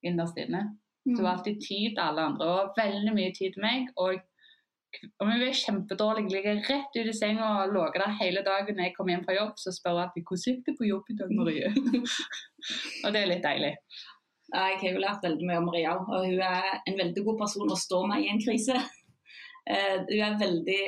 innerst 0.03 0.39
inne. 0.43 0.67
Så 1.03 1.17
hun 1.19 1.25
har 1.25 1.33
alltid 1.37 1.59
tid 1.63 1.89
til 1.95 2.03
alle 2.03 2.29
andre, 2.31 2.45
og 2.47 2.77
veldig 2.79 3.15
mye 3.15 3.33
tid 3.35 3.55
til 3.55 3.63
meg. 3.63 3.89
Og 3.99 4.21
om 5.19 5.29
hun 5.31 5.41
er 5.41 5.57
kjempedårlig, 5.57 6.29
ligger 6.31 6.61
rett 6.69 6.97
ut 6.97 7.09
i 7.09 7.15
senga 7.17 7.47
og 7.63 7.73
låger 7.75 8.03
der 8.03 8.17
hele 8.21 8.43
dagen 8.45 8.77
når 8.77 8.87
jeg 8.87 8.95
kommer 8.97 9.15
hjem 9.15 9.25
fra 9.27 9.37
jobb, 9.37 9.53
så 9.57 9.73
spør 9.75 9.95
hun 9.97 10.03
alltid 10.03 10.23
'Hvordan 10.23 10.45
gikk 10.47 10.65
det 10.67 10.75
på 10.79 10.89
jobb 10.91 11.05
i 11.09 11.17
dag, 11.21 11.29
Marie?' 11.37 11.71
og 13.03 13.13
det 13.13 13.21
er 13.21 13.31
litt 13.31 13.47
deilig. 13.47 13.73
Jeg 14.53 14.75
har 14.81 14.91
jo 14.93 15.01
lært 15.01 15.23
veldig 15.25 15.47
mye 15.49 15.61
om 15.61 15.65
Maria, 15.71 15.95
og 15.97 16.27
hun 16.27 16.41
er 16.45 16.67
en 16.85 16.99
veldig 16.99 17.23
god 17.25 17.39
person 17.39 17.73
å 17.73 17.79
stå 17.79 18.03
med 18.11 18.21
i 18.21 18.29
en 18.29 18.41
krise. 18.43 18.75
Uh, 19.65 20.03
hun 20.11 20.21
er 20.27 20.37
veldig 20.41 20.83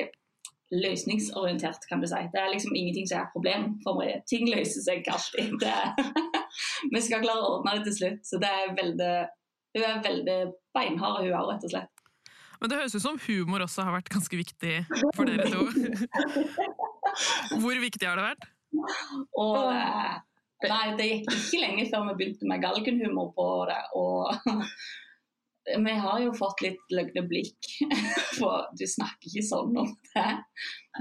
løsningsorientert, 0.74 1.86
kan 1.90 2.02
du 2.02 2.08
si. 2.10 2.20
Det 2.32 2.40
er 2.42 2.52
liksom 2.52 2.74
ingenting 2.74 3.06
som 3.06 3.20
er 3.20 3.26
et 3.26 3.34
problem 3.34 3.68
for 3.84 3.98
Marie. 3.98 4.20
Ting 4.30 4.48
løser 4.50 4.82
seg 4.86 5.10
alltid. 5.10 5.66
Vi 6.94 7.02
skal 7.02 7.22
klare 7.22 7.42
å 7.42 7.52
ordne 7.56 7.76
det 7.78 7.88
til 7.88 7.98
slutt. 8.00 8.24
Så 8.26 8.40
det 8.42 8.50
er 8.50 8.74
veldig, 8.78 9.12
hun 9.76 9.86
er 9.90 10.02
veldig 10.06 10.38
beinhard, 10.74 11.22
hun 11.22 11.34
òg, 11.34 11.52
rett 11.52 11.68
og 11.68 11.74
slett. 11.74 11.92
Men 12.60 12.72
det 12.72 12.78
høres 12.80 12.96
ut 12.96 13.04
som 13.04 13.18
humor 13.26 13.66
også 13.66 13.84
har 13.84 13.98
vært 13.98 14.10
ganske 14.14 14.38
viktig 14.38 14.76
for 15.14 15.28
dere 15.28 15.50
to. 15.52 15.66
Hvor 17.62 17.82
viktig 17.82 18.08
har 18.08 18.16
det 18.18 18.30
vært? 18.30 18.46
Og, 19.36 19.68
eh, 19.72 20.16
nei, 20.70 20.86
det 20.98 21.08
gikk 21.08 21.32
ikke 21.34 21.62
lenge 21.62 21.86
før 21.90 22.06
vi 22.08 22.16
begynte 22.20 22.48
med 22.50 22.62
galgenhumor 22.64 23.32
på 23.36 23.46
det. 23.70 23.80
Og 23.98 24.56
vi 25.86 25.94
har 26.04 26.20
jo 26.22 26.34
fått 26.36 26.62
litt 26.64 26.94
løgne 26.94 27.24
blikk, 27.28 27.70
for 28.38 28.68
du 28.78 28.86
snakker 28.88 29.30
ikke 29.30 29.46
sånn 29.46 29.80
om 29.82 29.90
det. 30.12 30.28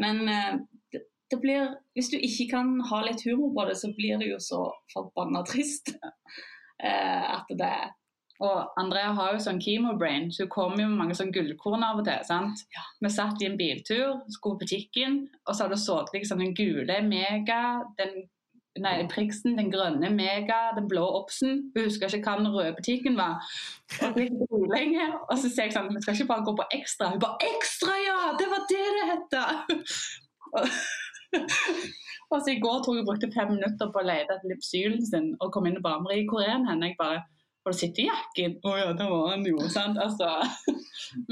Men 0.01 0.23
eh, 0.31 0.55
det, 0.93 1.39
blir 1.41 1.75
Hvis 1.97 2.11
du 2.13 2.17
ikke 2.17 2.49
kan 2.55 2.75
ha 2.89 3.03
litt 3.05 3.25
humor 3.27 3.53
på 3.55 3.67
det, 3.69 3.77
så 3.81 3.91
blir 3.97 4.21
det 4.21 4.31
jo 4.31 4.41
så 4.41 4.65
forbanna 4.93 5.45
trist. 5.47 5.95
Eh, 6.83 7.27
at 7.31 7.47
det 7.55 7.69
og 8.43 8.73
Andrea 8.79 9.13
har 9.15 9.31
jo 9.31 9.43
sånn 9.43 9.61
chemobrain, 9.63 10.27
så 10.33 10.43
hun 10.43 10.51
kommer 10.51 10.81
jo 10.83 10.89
med 10.89 10.99
mange 10.99 11.15
sånn 11.15 11.31
gullkorn 11.35 11.85
av 11.87 12.01
og 12.01 12.07
til. 12.07 12.19
sant? 12.27 12.65
Ja. 12.75 12.83
Vi 12.99 13.11
satt 13.15 13.41
i 13.41 13.47
en 13.47 13.55
biltur, 13.59 14.17
skulle 14.27 14.57
på 14.57 14.65
butikken, 14.65 15.21
og 15.45 15.53
så 15.53 15.65
hadde 15.65 15.77
hun 15.79 15.85
sittet 15.85 16.17
liksom 16.17 16.43
den 16.43 16.55
gule 16.57 16.97
Mega, 17.07 17.61
den 17.99 18.25
nei, 18.83 18.95
Priksen, 19.11 19.55
den 19.57 19.71
grønne 19.71 20.09
Mega, 20.13 20.59
den 20.75 20.87
blå 20.91 21.05
Obsen. 21.19 21.71
Hun 21.75 21.87
husker 21.87 22.11
ikke 22.11 22.31
hva 22.31 22.41
den 22.41 22.51
røde 22.53 22.73
butikken 22.77 23.17
var. 23.19 23.43
Og 24.07 24.19
lenge. 24.71 25.07
Og 25.29 25.37
så 25.39 25.49
sier 25.49 25.69
jeg 25.69 25.75
sånn 25.75 25.91
Vi 25.93 26.03
skal 26.03 26.17
ikke 26.17 26.31
bare 26.33 26.45
gå 26.47 26.55
på 26.59 26.67
ekstra. 26.79 27.11
Hun 27.13 27.23
bare 27.23 27.49
Ekstra, 27.53 27.95
ja! 28.03 28.19
Det 28.39 28.47
var 28.51 28.65
det 28.71 28.85
det 28.97 29.05
het! 29.13 29.37
og 32.31 32.37
så 32.41 32.51
I 32.53 32.59
går 32.63 32.81
tror 32.83 32.95
jeg 32.95 33.03
hun 33.03 33.07
brukte 33.09 33.31
fem 33.35 33.53
minutter 33.53 33.91
på 33.91 34.01
å 34.01 34.07
lete 34.07 34.37
etter 34.37 34.51
Lipsylen 34.51 35.03
sin 35.05 35.31
og 35.39 35.51
kom 35.55 35.67
inn 35.67 35.79
og 35.79 35.85
bare 35.85 36.03
Marie, 36.03 36.27
hvor 36.29 36.43
er 36.43 36.57
den? 36.57 36.83
Jeg 36.85 36.95
bare 36.99 37.23
Har 37.65 37.73
du 37.73 37.77
sett 37.79 37.99
i 37.99 38.07
jakken? 38.07 38.59
Å 38.61 38.75
ja, 38.77 38.89
det 38.97 39.07
var 39.09 39.31
den 39.33 39.47
jo. 39.49 39.57
sant? 39.73 39.97
Altså, 40.01 40.27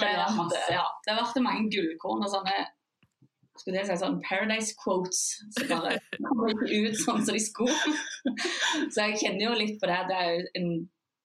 det 0.01 0.09
har 0.09 0.33
vært, 0.37 0.55
ja, 0.73 0.85
det 1.05 1.13
har 1.13 1.21
vært 1.21 1.43
mange 1.45 1.69
gullkorn 1.75 2.25
og 2.25 2.31
sånne 2.33 2.55
skulle 3.59 3.79
jeg 3.79 3.89
si 3.89 3.97
sånn 4.01 4.21
Paradise 4.25 4.73
quotes 4.81 5.19
som 5.55 5.69
bare 5.69 5.97
kommer 6.25 6.55
ut 6.57 6.97
sånn 6.99 7.21
som 7.21 7.35
de 7.35 7.41
skulle. 7.41 7.75
Så 8.89 9.05
jeg 9.09 9.19
kjenner 9.21 9.45
jo 9.45 9.59
litt 9.59 9.77
på 9.81 9.89
det. 9.89 9.99
Det 10.09 10.17
er 10.17 10.31
jo 10.31 10.47
en, 10.59 10.71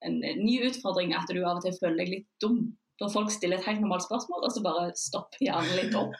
en, 0.09 0.19
ny 0.43 0.59
utfordring 0.69 1.15
at 1.17 1.31
du 1.33 1.41
av 1.41 1.61
og 1.61 1.65
til 1.65 1.77
føler 1.79 2.03
deg 2.03 2.13
litt 2.17 2.29
dum. 2.45 2.61
når 2.99 3.13
folk 3.15 3.31
stiller 3.31 3.61
et 3.61 3.69
helt 3.69 3.81
normalt 3.85 4.05
spørsmål, 4.09 4.43
og 4.43 4.53
så 4.53 4.63
bare 4.65 4.89
stopper 4.99 5.45
hjernen 5.47 5.77
litt 5.79 5.95
opp. 5.95 6.17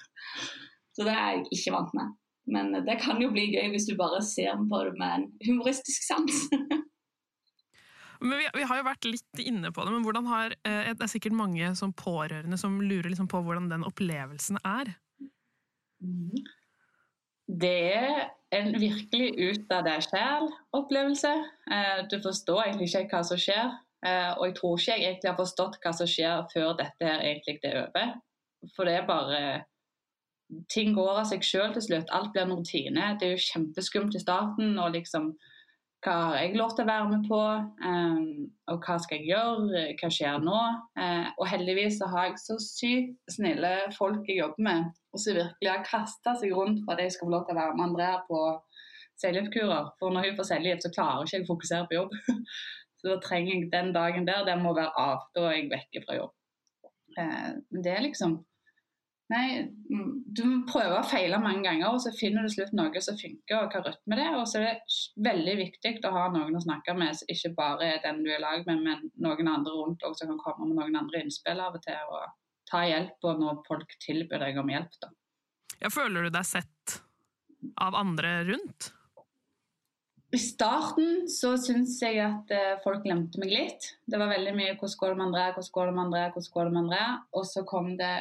Så 0.95 1.07
det 1.07 1.15
er 1.15 1.33
jeg 1.37 1.59
ikke 1.59 1.75
vant 1.75 1.97
med. 1.99 2.17
Men 2.49 2.71
det 2.87 3.01
kan 3.03 3.19
jo 3.21 3.33
bli 3.35 3.51
gøy 3.53 3.73
hvis 3.75 3.89
du 3.91 3.97
bare 3.99 4.23
ser 4.25 4.55
på 4.71 4.85
det 4.87 4.95
med 4.97 5.17
en 5.17 5.27
humoristisk 5.45 6.07
sans. 6.07 6.47
Men 8.21 8.41
vi, 8.41 8.47
vi, 8.55 8.65
har 8.67 8.81
jo 8.81 8.87
vært 8.87 9.07
litt 9.07 9.43
inne 9.43 9.71
på 9.71 9.85
det, 9.85 9.93
men 9.95 10.03
hvordan 10.03 10.27
har, 10.27 10.55
eh, 10.67 10.89
det 10.91 11.05
er 11.07 11.11
sikkert 11.13 11.37
mange 11.39 11.69
som 11.79 11.93
pårørende 11.95 12.59
som 12.59 12.81
lurer 12.83 13.13
liksom 13.13 13.29
på 13.31 13.43
hvordan 13.47 13.69
den 13.71 13.85
opplevelsen 13.87 14.59
er. 14.67 14.91
Det 17.49 17.77
er 17.95 18.29
en 18.53 18.73
virkelig 18.81 19.29
ut 19.41 19.73
av 19.73 19.85
deg 19.87 20.05
sjæl-opplevelse. 20.05 21.33
Eh, 21.73 22.01
du 22.11 22.19
forstår 22.25 22.67
egentlig 22.67 22.91
ikke 22.93 23.17
hva 23.17 23.23
som 23.25 23.41
skjer. 23.41 23.73
Eh, 24.07 24.31
og 24.37 24.45
jeg 24.47 24.57
tror 24.59 24.79
ikke 24.79 24.95
jeg 24.95 25.07
egentlig 25.07 25.31
har 25.31 25.41
forstått 25.41 25.81
hva 25.83 25.93
som 25.97 26.09
skjer 26.09 26.47
før 26.53 26.77
dette 26.79 27.09
her 27.09 27.25
egentlig 27.25 27.59
er 27.65 27.83
over. 27.87 28.15
For 28.77 28.89
det 28.89 29.01
er 29.01 29.11
bare 29.11 29.43
Ting 30.73 30.95
går 30.97 31.19
av 31.21 31.27
seg 31.29 31.43
sjøl 31.45 31.75
til 31.75 31.83
slutt. 31.85 32.09
Alt 32.17 32.31
blir 32.33 32.47
en 32.47 32.55
rutine. 32.57 33.11
Det 33.21 33.27
er 33.27 33.35
jo 33.35 33.47
kjempeskummelt 33.51 34.15
i 34.17 34.23
starten. 34.23 34.79
og 34.81 34.95
liksom 34.95 35.35
hva 36.07 36.15
har 36.15 36.37
jeg 36.39 36.55
lov 36.57 36.71
til 36.73 36.87
å 36.87 36.89
være 36.89 37.09
med 37.11 37.27
på, 37.29 37.41
um, 37.85 38.47
og 38.71 38.87
hva 38.87 38.97
skal 39.03 39.19
jeg 39.19 39.33
gjøre, 39.33 39.83
hva 39.99 40.11
skjer 40.15 40.39
nå? 40.47 40.61
Og 41.35 41.49
heldigvis 41.51 41.99
så 41.99 42.07
har 42.13 42.29
jeg 42.29 42.39
så 42.41 42.57
sykt 42.63 43.35
snille 43.35 43.73
folk 43.97 44.23
jeg 44.31 44.39
jobber 44.39 44.65
med, 44.69 44.87
og 45.19 45.23
som 45.25 45.37
virkelig 45.37 45.71
har 45.73 45.87
kasta 45.87 46.35
seg 46.39 46.55
rundt 46.55 46.85
for 46.85 46.95
at 46.95 47.03
jeg 47.03 47.17
skal 47.17 47.27
få 47.27 47.35
lov 47.35 47.47
til 47.47 47.57
å 47.57 47.61
være 47.61 47.77
med 47.77 47.87
Andrea 47.89 48.19
på 48.29 48.43
cellegiftkurer. 49.19 49.95
For 49.99 50.15
når 50.15 50.29
hun 50.29 50.37
får 50.39 50.51
cellegift, 50.53 50.87
så 50.87 50.95
klarer 50.95 51.27
ikke 51.27 51.41
jeg 51.41 51.47
å 51.47 51.53
fokusere 51.53 51.89
på 51.89 51.99
jobb. 51.99 52.19
så 53.01 53.13
da 53.13 53.17
trenger 53.25 53.55
jeg 53.55 53.71
den 53.73 53.95
dagen 53.97 54.29
der, 54.29 54.45
den 54.47 54.63
må 54.63 54.75
være 54.79 54.95
av. 55.03 55.25
Da 55.35 55.49
er 55.49 55.57
jeg 55.59 55.73
vekke 55.73 56.05
fra 56.07 56.21
jobb. 56.21 56.37
Men 57.19 57.83
det 57.83 57.97
er 57.97 58.07
liksom 58.07 58.39
Nei, 59.29 59.61
mm, 59.93 60.13
du 60.33 60.39
må 60.49 60.63
prøve 60.65 61.03
å 61.03 61.05
feile 61.05 61.37
mange 61.43 61.61
ganger, 61.67 61.91
og 61.93 61.99
så 62.01 62.09
finner 62.17 62.47
du 62.47 62.49
slutt 62.49 62.71
noe 62.73 63.03
som 63.05 63.19
funker, 63.21 63.59
og 63.59 63.75
hva 63.75 63.83
rytme 63.85 64.17
det 64.17 64.25
er. 64.25 64.37
Og 64.41 64.47
så 64.49 64.63
er 64.63 64.79
det 64.79 64.97
veldig 65.27 65.57
viktig 65.59 65.93
å 66.09 66.13
ha 66.15 66.23
noen 66.33 66.57
å 66.57 66.63
snakke 66.65 66.95
med, 66.97 67.13
så 67.19 67.29
ikke 67.35 67.51
bare 67.59 67.91
den 68.07 68.23
du 68.25 68.31
er 68.31 68.39
i 68.39 68.41
lag 68.41 68.65
med, 68.65 68.81
men 68.87 69.11
noen 69.21 69.51
andre 69.53 69.75
rundt 69.75 70.07
òg, 70.09 70.17
som 70.17 70.33
kan 70.33 70.41
komme 70.47 70.71
med 70.71 70.79
noen 70.81 70.97
andre 71.03 71.21
innspill 71.21 71.61
av 71.61 71.77
og 71.77 71.85
til. 71.85 72.01
og 72.09 72.25
ta 72.69 72.85
hjelp 72.87 73.29
når 73.41 73.63
folk 73.69 73.97
tilbyr 74.05 74.47
deg 74.47 74.61
om 74.61 74.71
hjelp. 74.73 75.01
Da. 75.03 75.11
Ja, 75.79 75.91
føler 75.95 76.27
du 76.27 76.35
deg 76.35 76.47
sett 76.47 77.01
av 77.83 77.97
andre 77.99 78.43
rundt? 78.49 78.93
I 80.29 80.39
starten 80.39 81.23
så 81.33 81.55
syns 81.57 81.95
jeg 82.03 82.19
at 82.21 82.51
eh, 82.53 82.81
folk 82.85 83.01
glemte 83.07 83.41
meg 83.41 83.53
litt. 83.55 83.87
Det 84.05 84.19
var 84.21 84.29
veldig 84.29 84.53
mye 84.59 84.75
'hvordan 84.77 84.99
går 85.01 85.09
det 85.15 85.19
med 85.19 85.27
André', 85.27 85.53
'hvordan 85.55 85.75
går 85.77 85.87
det 85.87 85.95
med 85.95 86.05
André', 86.05 86.33
hvordan 86.33 86.53
går 86.55 86.65
det 86.65 86.73
med 86.73 86.83
André? 86.83 87.05
Og 87.33 87.47
så 87.47 87.63
kom 87.65 87.97
det 87.97 88.17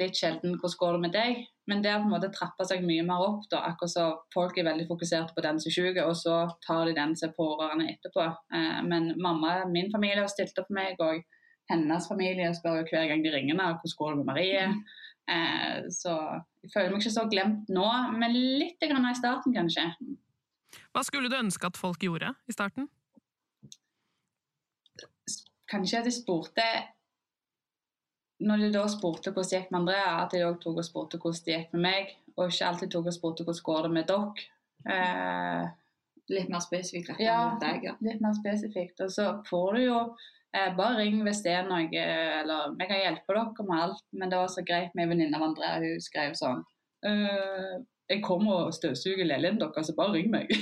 litt 0.00 0.18
sjelden 0.18 0.58
'hvordan 0.58 0.80
går 0.80 0.92
det 0.92 1.00
med 1.00 1.12
deg'? 1.12 1.46
Men 1.70 1.82
det 1.82 1.92
har 1.92 2.00
på 2.00 2.08
en 2.10 2.14
måte 2.16 2.32
trappa 2.34 2.64
seg 2.66 2.82
mye 2.82 3.04
mer 3.06 3.22
opp. 3.22 3.44
da, 3.50 3.60
Akkurat 3.70 3.94
så 3.94 4.04
folk 4.34 4.58
er 4.58 4.66
veldig 4.66 4.88
fokusert 4.88 5.30
på 5.34 5.44
den 5.46 5.60
som 5.60 5.70
er 5.70 5.76
syk, 5.78 5.96
og 6.02 6.16
så 6.18 6.34
tar 6.66 6.86
de 6.86 6.94
den 6.94 7.14
som 7.14 7.28
er 7.28 7.36
pårørende 7.38 7.86
etterpå. 7.92 8.24
Eh, 8.54 8.82
men 8.82 9.14
mamma, 9.22 9.64
min 9.70 9.92
familie 9.92 10.24
har 10.24 10.32
stilt 10.32 10.58
opp 10.58 10.66
for 10.66 10.74
meg, 10.74 10.98
og 10.98 11.22
hennes 11.70 12.08
familie 12.08 12.50
spør 12.56 12.80
jo 12.80 12.88
hver 12.90 13.08
gang 13.10 13.22
de 13.24 13.32
ringer 13.34 13.58
meg 13.58 13.78
hvordan 13.78 13.98
går 13.98 14.10
det 14.10 14.20
med 14.20 14.30
Marie. 14.30 14.64
Eh, 15.30 15.90
så 15.94 16.16
jeg 16.62 16.72
føler 16.72 16.90
meg 16.90 17.02
ikke 17.02 17.14
så 17.14 17.28
glemt 17.30 17.70
nå, 17.72 17.86
men 18.16 18.34
litt 18.34 18.82
grann 18.82 19.06
i 19.10 19.14
starten, 19.18 19.54
kanskje. 19.54 19.86
Hva 20.92 21.04
skulle 21.06 21.30
du 21.30 21.38
ønske 21.38 21.68
at 21.68 21.78
folk 21.78 22.02
gjorde 22.02 22.32
i 22.48 22.56
starten? 22.56 22.88
Kanskje 25.70 26.02
at 26.02 26.08
de 26.08 26.12
spurte 26.12 26.66
når 28.42 28.64
de 28.64 28.72
da 28.74 28.82
spurte 28.90 29.30
hvordan 29.30 29.50
det 29.50 29.60
gikk 29.60 29.70
med 29.70 29.78
Andrea, 29.82 30.08
at 30.24 30.34
de 30.34 30.42
òg 30.46 30.58
tok 30.62 30.80
og 30.80 30.86
spurte 30.86 31.20
hvordan 31.22 31.44
det 31.46 31.54
gikk 31.54 31.76
med 31.76 31.84
meg, 31.84 32.10
og 32.34 32.48
ikke 32.48 32.68
alltid 32.68 32.90
tok 32.90 33.08
og 33.08 33.16
spurte 33.16 33.46
hvordan 33.46 33.66
går 33.68 33.86
det 33.86 33.92
med 33.96 34.08
dere. 34.10 34.48
Eh, 34.92 35.64
litt 36.32 36.50
mer 36.50 36.62
spesifikt 36.64 37.20
ja, 37.22 37.38
deg, 37.60 37.86
ja. 37.86 37.94
Litt 38.02 38.22
mer 38.24 38.34
spesifikt. 38.34 39.02
Og 39.04 39.12
så 39.14 39.28
får 39.46 39.76
du 39.76 39.82
jo 39.84 39.98
bare 40.52 40.98
ring 40.98 41.22
hvis 41.24 41.40
det 41.44 41.54
er 41.56 41.64
noe, 41.64 41.86
eller 42.42 42.74
vi 42.76 42.88
kan 42.88 43.00
hjelpe 43.00 43.36
dere 43.36 43.66
med 43.68 43.78
alt. 43.86 44.04
Men 44.12 44.32
det 44.32 44.40
var 44.40 44.52
så 44.52 44.64
greit 44.66 44.94
med 44.94 45.06
ei 45.06 45.12
venninne 45.14 45.38
av 45.38 45.46
Andrea, 45.48 45.80
hun 45.80 46.02
skrev 46.04 46.36
sånn 46.36 46.60
eh, 47.08 47.78
Jeg 48.12 48.24
kommer 48.26 48.66
og 48.66 48.76
støvsuger 48.76 49.24
leiligheten 49.24 49.62
deres, 49.62 49.88
så 49.88 49.96
bare 49.96 50.18
ring 50.18 50.28
meg. 50.32 50.52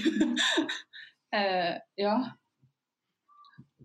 uh, 1.35 1.75
ja. 2.05 2.17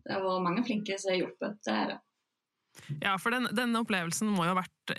Det 0.05 0.13
har 0.13 0.21
vært 0.21 0.45
mange 0.45 0.65
flinke 0.67 0.97
som 1.01 1.13
har 1.13 1.23
hjulpet. 1.23 1.57
Det 1.65 1.73
er 1.73 1.93
det. 1.95 2.01
Ja, 3.01 3.15
for 3.17 3.33
den, 3.33 3.47
denne 3.55 3.81
opplevelsen 3.81 4.29
må 4.29 4.45
jo 4.45 4.53
ha 4.53 4.59
vært 4.59 4.93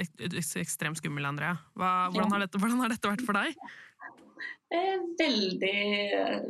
ekstremt 0.59 0.99
skummel, 0.99 1.29
Andrea. 1.29 1.55
Hva, 1.79 2.09
hvordan, 2.11 2.33
har 2.35 2.43
dette, 2.43 2.59
hvordan, 2.59 2.81
har 2.83 2.91
dette, 2.91 3.13
vært 3.13 3.23
for 3.27 3.39
deg? 3.39 3.55
Eh, 4.75 4.97
veldig, 5.21 5.79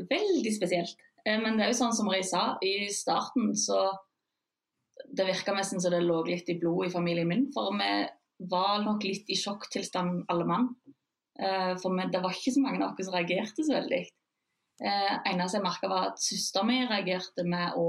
veldig 0.09 0.53
spesielt. 0.55 0.97
Eh, 1.27 1.37
men 1.43 1.59
det 1.59 1.67
er 1.67 1.73
jo 1.75 1.81
sånn 1.83 1.97
som 1.99 2.09
Marie 2.09 2.25
sa, 2.25 2.55
i 2.65 2.89
starten 2.95 3.53
så 3.59 3.91
Det 5.07 5.27
virka 5.29 5.55
nesten 5.55 5.81
som 5.81 5.93
det 5.95 6.03
lå 6.05 6.23
litt 6.27 6.49
i 6.51 6.59
blodet 6.61 6.91
i 6.91 6.95
familien 6.95 7.29
min. 7.29 7.47
For 7.55 7.75
vi 7.77 7.91
var 8.51 8.83
nok 8.85 9.05
litt 9.07 9.31
i 9.33 9.39
sjokktilstand 9.39 10.27
alle 10.33 10.47
mann. 10.49 10.69
Eh, 11.39 11.73
for 11.81 11.95
vi, 11.97 12.09
det 12.13 12.23
var 12.25 12.35
ikke 12.35 12.55
så 12.55 12.63
mange 12.65 12.83
av 12.83 12.93
oss 12.93 13.09
som 13.09 13.17
reagerte 13.17 13.65
så 13.65 13.77
veldig. 13.77 14.03
Eh, 14.85 15.15
eneste 15.31 15.59
jeg 15.59 15.65
merka 15.65 15.89
var 15.89 16.11
at 16.11 16.21
søsteren 16.21 16.69
mi 16.69 16.83
reagerte 16.85 17.47
med 17.49 17.79
å 17.81 17.89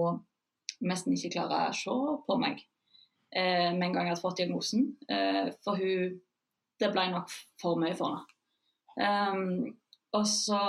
nesten 0.88 1.16
ikke 1.18 1.34
klare 1.36 1.68
å 1.72 1.76
se 1.76 1.96
på 2.28 2.38
meg 2.40 2.62
eh, 3.36 3.74
med 3.74 3.90
en 3.90 3.96
gang 3.96 4.08
jeg 4.08 4.16
hadde 4.16 4.24
fått 4.24 4.40
diagnosen. 4.42 4.90
Eh, 5.10 5.46
for 5.66 5.80
hun 5.82 6.18
Det 6.78 6.92
ble 6.94 7.08
nok 7.10 7.32
for 7.58 7.80
mye 7.82 7.96
for 7.98 8.14
henne. 8.14 8.34
Um, 8.98 9.78
og 10.14 10.26
så 10.30 10.60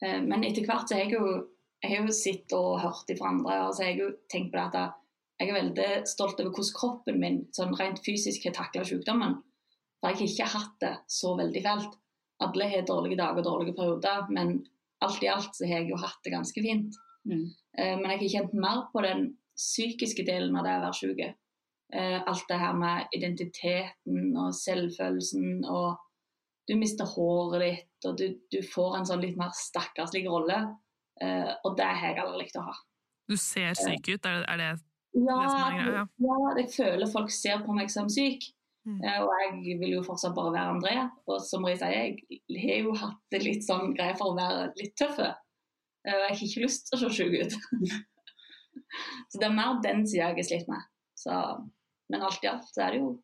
eh, 0.00 0.20
Men 0.24 0.44
etter 0.44 0.64
hvert 0.64 0.88
så 0.88 0.96
har 0.96 1.04
jeg 1.04 1.18
jo 1.18 1.26
jeg 1.84 1.90
har 1.92 2.06
jo 2.08 2.16
sett 2.16 2.52
og 2.56 2.78
hørt 2.80 3.10
fra 3.18 3.30
andre, 3.30 3.58
og 3.66 3.74
så 3.74 3.84
har 3.84 3.90
jeg 3.92 4.00
jo 4.00 4.12
tenkt 4.32 4.54
på 4.54 4.56
det 4.56 4.80
at 4.80 5.00
jeg 5.40 5.50
er 5.50 5.58
veldig 5.58 5.88
stolt 6.08 6.38
over 6.40 6.54
hvordan 6.54 6.76
kroppen 6.78 7.20
min 7.20 7.40
sånn 7.52 7.74
rent 7.76 8.00
fysisk 8.04 8.46
har 8.48 8.54
takla 8.56 8.84
sykdommen. 8.88 9.36
For 10.00 10.12
jeg 10.12 10.20
har 10.20 10.30
ikke 10.30 10.52
hatt 10.54 10.74
det 10.84 10.92
så 11.10 11.34
veldig 11.36 11.62
fælt. 11.64 11.96
Alle 12.44 12.68
har 12.70 12.86
dårlige 12.88 13.18
dager 13.20 13.42
og 13.42 13.48
dårlige 13.48 13.76
perioder, 13.76 14.30
men 14.32 14.56
alt 15.04 15.24
i 15.24 15.30
alt 15.32 15.56
så 15.56 15.68
har 15.68 15.82
jeg 15.82 15.92
jo 15.92 16.00
hatt 16.00 16.20
det 16.24 16.32
ganske 16.34 16.64
fint. 16.64 16.96
Mm. 17.28 17.46
Uh, 17.76 17.96
men 18.00 18.10
jeg 18.12 18.20
har 18.22 18.32
kjent 18.36 18.54
mer 18.64 18.84
på 18.92 19.04
den 19.04 19.26
psykiske 19.58 20.24
delen 20.26 20.56
av 20.56 20.66
det 20.66 20.78
å 20.78 20.84
være 20.86 20.98
syk. 20.98 21.24
Eh, 21.94 22.16
alt 22.26 22.48
det 22.48 22.56
her 22.58 22.72
med 22.74 23.12
identiteten 23.14 24.32
og 24.40 24.54
selvfølelsen 24.56 25.62
og 25.68 26.00
Du 26.64 26.72
mister 26.80 27.04
håret 27.04 27.60
ditt, 27.60 28.06
og 28.08 28.14
du, 28.16 28.38
du 28.48 28.62
får 28.64 28.94
en 28.96 29.04
sånn 29.04 29.20
litt 29.20 29.34
mer 29.36 29.50
stakkarslig 29.52 30.22
rolle. 30.24 30.62
Eh, 31.22 31.52
og 31.62 31.76
det 31.78 31.86
har 31.86 32.10
jeg 32.10 32.24
aldri 32.24 32.42
likt 32.42 32.58
å 32.58 32.66
ha. 32.66 32.74
Du 33.30 33.36
ser 33.40 33.76
syk 33.78 34.10
ut, 34.10 34.26
er 34.26 34.42
det, 34.58 34.58
det 34.60 34.72
ja? 35.24 35.38
Ja. 35.78 36.04
jeg 36.58 36.68
føler 36.74 37.10
folk 37.10 37.30
ser 37.32 37.62
på 37.64 37.74
meg 37.76 37.92
som 37.92 38.10
syk. 38.12 38.44
Mm. 38.84 38.98
Uh, 39.00 39.20
og 39.24 39.30
jeg 39.40 39.78
vil 39.80 39.94
jo 39.94 40.02
fortsatt 40.04 40.34
bare 40.36 40.52
være 40.52 40.72
André. 40.74 40.96
Og 41.30 41.38
som 41.40 41.62
Marie 41.64 41.78
sier, 41.80 42.18
jeg 42.28 42.64
har 42.64 42.82
jo 42.84 42.96
hatt 43.00 43.20
det 43.32 43.40
litt 43.44 43.64
sånn 43.64 43.94
greie 43.96 44.16
for 44.18 44.32
å 44.32 44.38
være 44.38 44.66
litt 44.80 44.96
tøff. 45.00 45.22
Jeg 46.04 46.18
har 46.20 46.34
ikke 46.34 46.66
lyst 46.66 46.90
til 46.90 46.98
å 46.98 47.04
se 47.06 47.22
syk 47.22 47.38
ut. 47.40 47.56
Så 49.30 49.40
det 49.40 49.46
er 49.46 49.54
mer 49.54 49.78
den 49.82 50.04
sida 50.06 50.28
jeg 50.32 50.42
har 50.42 50.48
slitt 50.50 50.68
med. 50.68 50.90
Så, 51.16 51.38
men 52.12 52.26
alt 52.26 52.44
i 52.44 52.50
alt 52.50 52.66
så 52.68 52.84
er 52.84 52.92
det 52.92 53.00
jo 53.00 53.14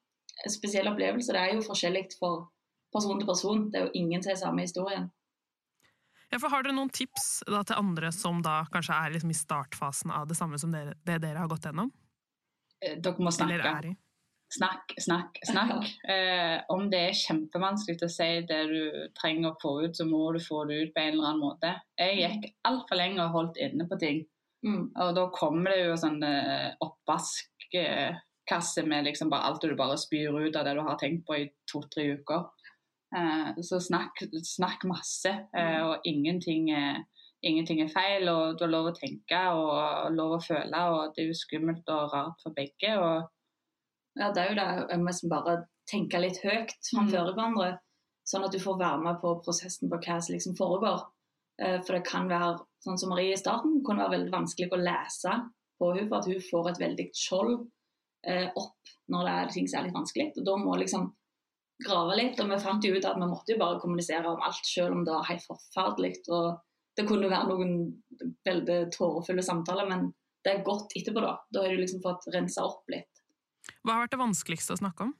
en 0.41 0.55
spesiell 0.55 0.89
opplevelse. 0.89 1.35
Det 1.35 1.43
er 1.43 1.59
jo 1.59 1.67
forskjellig 1.67 2.07
for 2.17 2.47
person 2.95 3.21
til 3.21 3.29
person. 3.29 3.67
Det 3.71 3.81
er 3.81 3.89
jo 3.89 3.99
ingen 4.01 4.23
som 4.23 4.33
har 4.33 4.41
samme 4.41 4.65
historien. 4.65 5.11
Ja, 6.31 6.39
Har 6.47 6.63
dere 6.63 6.77
noen 6.77 6.93
tips 6.95 7.43
da, 7.49 7.65
til 7.67 7.81
andre 7.81 8.13
som 8.15 8.39
da 8.45 8.61
kanskje 8.71 8.95
er 8.95 9.17
liksom 9.17 9.33
i 9.33 9.39
startfasen 9.39 10.13
av 10.15 10.29
det 10.31 10.37
samme 10.39 10.61
som 10.63 10.71
dere, 10.71 10.95
det 11.03 11.19
dere 11.25 11.43
har 11.43 11.51
gått 11.51 11.67
gjennom? 11.67 11.91
Eh, 12.81 13.01
dere 13.03 13.19
må 13.19 13.33
snakke. 13.35 13.97
Snakk, 14.51 14.95
snakk, 14.99 15.39
snakk. 15.47 15.87
Eh, 16.11 16.63
om 16.75 16.91
det 16.91 17.01
er 17.09 17.19
kjempevanskelig 17.19 18.07
å 18.07 18.09
si 18.11 18.47
det 18.47 18.63
du 18.71 18.83
trenger 19.19 19.53
å 19.53 19.59
få 19.63 19.73
ut, 19.85 19.97
så 19.97 20.05
må 20.07 20.33
du 20.35 20.41
få 20.43 20.65
det 20.71 20.77
ut 20.81 20.95
på 20.95 21.01
en 21.03 21.13
eller 21.15 21.29
annen 21.29 21.43
måte. 21.43 21.75
Jeg 21.99 22.17
gikk 22.19 22.43
altfor 22.67 22.97
lenge 22.99 23.25
og 23.25 23.35
holdt 23.37 23.57
inne 23.63 23.85
på 23.91 23.97
ting. 24.01 24.19
Mm. 24.67 24.91
Og 24.91 25.15
da 25.17 25.25
kommer 25.35 25.71
det 25.73 25.85
jo 25.85 25.97
sånn 25.99 26.23
eh, 26.27 26.71
oppvaskkasse 26.85 28.83
med 28.91 29.05
liksom 29.07 29.31
bare 29.33 29.47
alt 29.51 29.63
du 29.63 29.77
bare 29.79 29.97
spyr 29.99 30.35
ut 30.35 30.57
av 30.59 30.65
det 30.67 30.75
du 30.77 30.83
har 30.87 30.99
tenkt 31.01 31.23
på 31.29 31.33
i 31.39 31.53
to-tre 31.71 32.05
uker. 32.19 32.41
Eh, 33.17 33.63
så 33.67 33.81
snakk, 33.83 34.23
snakk 34.47 34.85
masse, 34.87 35.33
eh, 35.57 35.81
og 35.83 36.07
ingenting 36.07 36.71
er, 36.71 37.03
ingenting 37.43 37.83
er 37.83 37.91
feil. 37.91 38.29
Og 38.31 38.59
du 38.59 38.65
har 38.65 38.73
lov 38.73 38.91
å 38.93 38.97
tenke 38.97 39.43
og 39.57 40.15
lov 40.15 40.39
å 40.39 40.43
føle, 40.45 40.87
og 40.95 41.15
det 41.15 41.25
er 41.25 41.31
jo 41.33 41.43
skummelt 41.43 41.91
og 41.91 42.15
rart 42.15 42.43
for 42.45 42.57
begge. 42.57 42.97
og 42.97 43.29
Ja, 44.19 44.33
det 44.33 44.43
er 44.43 44.49
jo 44.51 44.59
det 44.59 44.69
jeg 44.91 45.01
må 45.01 45.31
bare 45.31 45.57
tenke 45.91 46.21
litt 46.23 46.39
høyt 46.45 46.75
framfor 46.91 47.33
hverandre, 47.33 47.79
sånn 48.27 48.45
at 48.47 48.55
du 48.55 48.61
får 48.63 48.79
være 48.79 49.03
med 49.03 49.21
på 49.23 49.37
prosessen 49.45 49.91
på 49.91 49.99
hva 49.99 50.21
som 50.23 50.35
liksom 50.35 50.57
foregår. 50.59 51.07
Eh, 51.61 51.81
For 51.83 51.97
det 51.97 52.07
kan 52.07 52.29
være, 52.31 52.61
sånn 52.85 52.99
som 52.99 53.11
Marie 53.11 53.35
i 53.35 53.41
starten, 53.41 53.83
kunne 53.85 54.05
være 54.05 54.19
veldig 54.19 54.33
vanskelig 54.33 54.71
å 54.73 54.81
lese 54.81 55.35
på 55.81 55.93
henne, 55.95 56.09
for 56.09 56.19
at 56.21 56.29
hun 56.31 56.43
får 56.51 56.71
et 56.71 56.83
veldig 56.85 57.07
skjold 57.17 57.55
eh, 58.27 58.49
opp 58.55 58.95
når 59.11 59.27
det 59.27 59.35
er 59.35 59.55
ting 59.55 59.69
som 59.69 59.81
er 59.81 59.89
litt 59.89 59.99
vanskelig. 59.99 60.29
Og 60.37 60.47
da 60.47 60.57
må 60.61 60.77
liksom 60.79 61.11
grave 61.85 62.17
litt, 62.19 62.41
og 62.43 62.51
vi 62.51 62.59
fant 62.63 62.85
jo 62.87 62.95
ut 62.97 63.07
at 63.09 63.19
vi 63.19 63.29
måtte 63.29 63.55
jo 63.55 63.61
bare 63.61 63.81
kommunisere 63.83 64.29
om 64.29 64.43
alt, 64.45 64.65
selv 64.67 64.97
om 64.97 65.05
det 65.07 65.15
var 65.15 65.29
helt 65.31 65.47
forferdelig. 65.47 66.13
Og 66.29 66.59
det 66.99 67.07
kunne 67.09 67.31
være 67.31 67.49
noen 67.51 67.75
veldig 68.47 68.81
tårefulle 68.95 69.45
samtaler, 69.45 69.89
men 69.91 70.11
det 70.45 70.55
er 70.55 70.67
godt 70.67 70.95
etterpå, 70.97 71.23
da. 71.25 71.35
Da 71.53 71.65
har 71.65 71.75
du 71.75 71.83
liksom 71.83 72.03
fått 72.05 72.29
rensa 72.35 72.65
opp 72.69 72.89
litt. 72.93 73.25
Hva 73.85 73.97
har 73.97 74.05
vært 74.05 74.15
det 74.17 74.23
vanskeligste 74.23 74.77
å 74.77 74.81
snakke 74.81 75.09
om? 75.09 75.15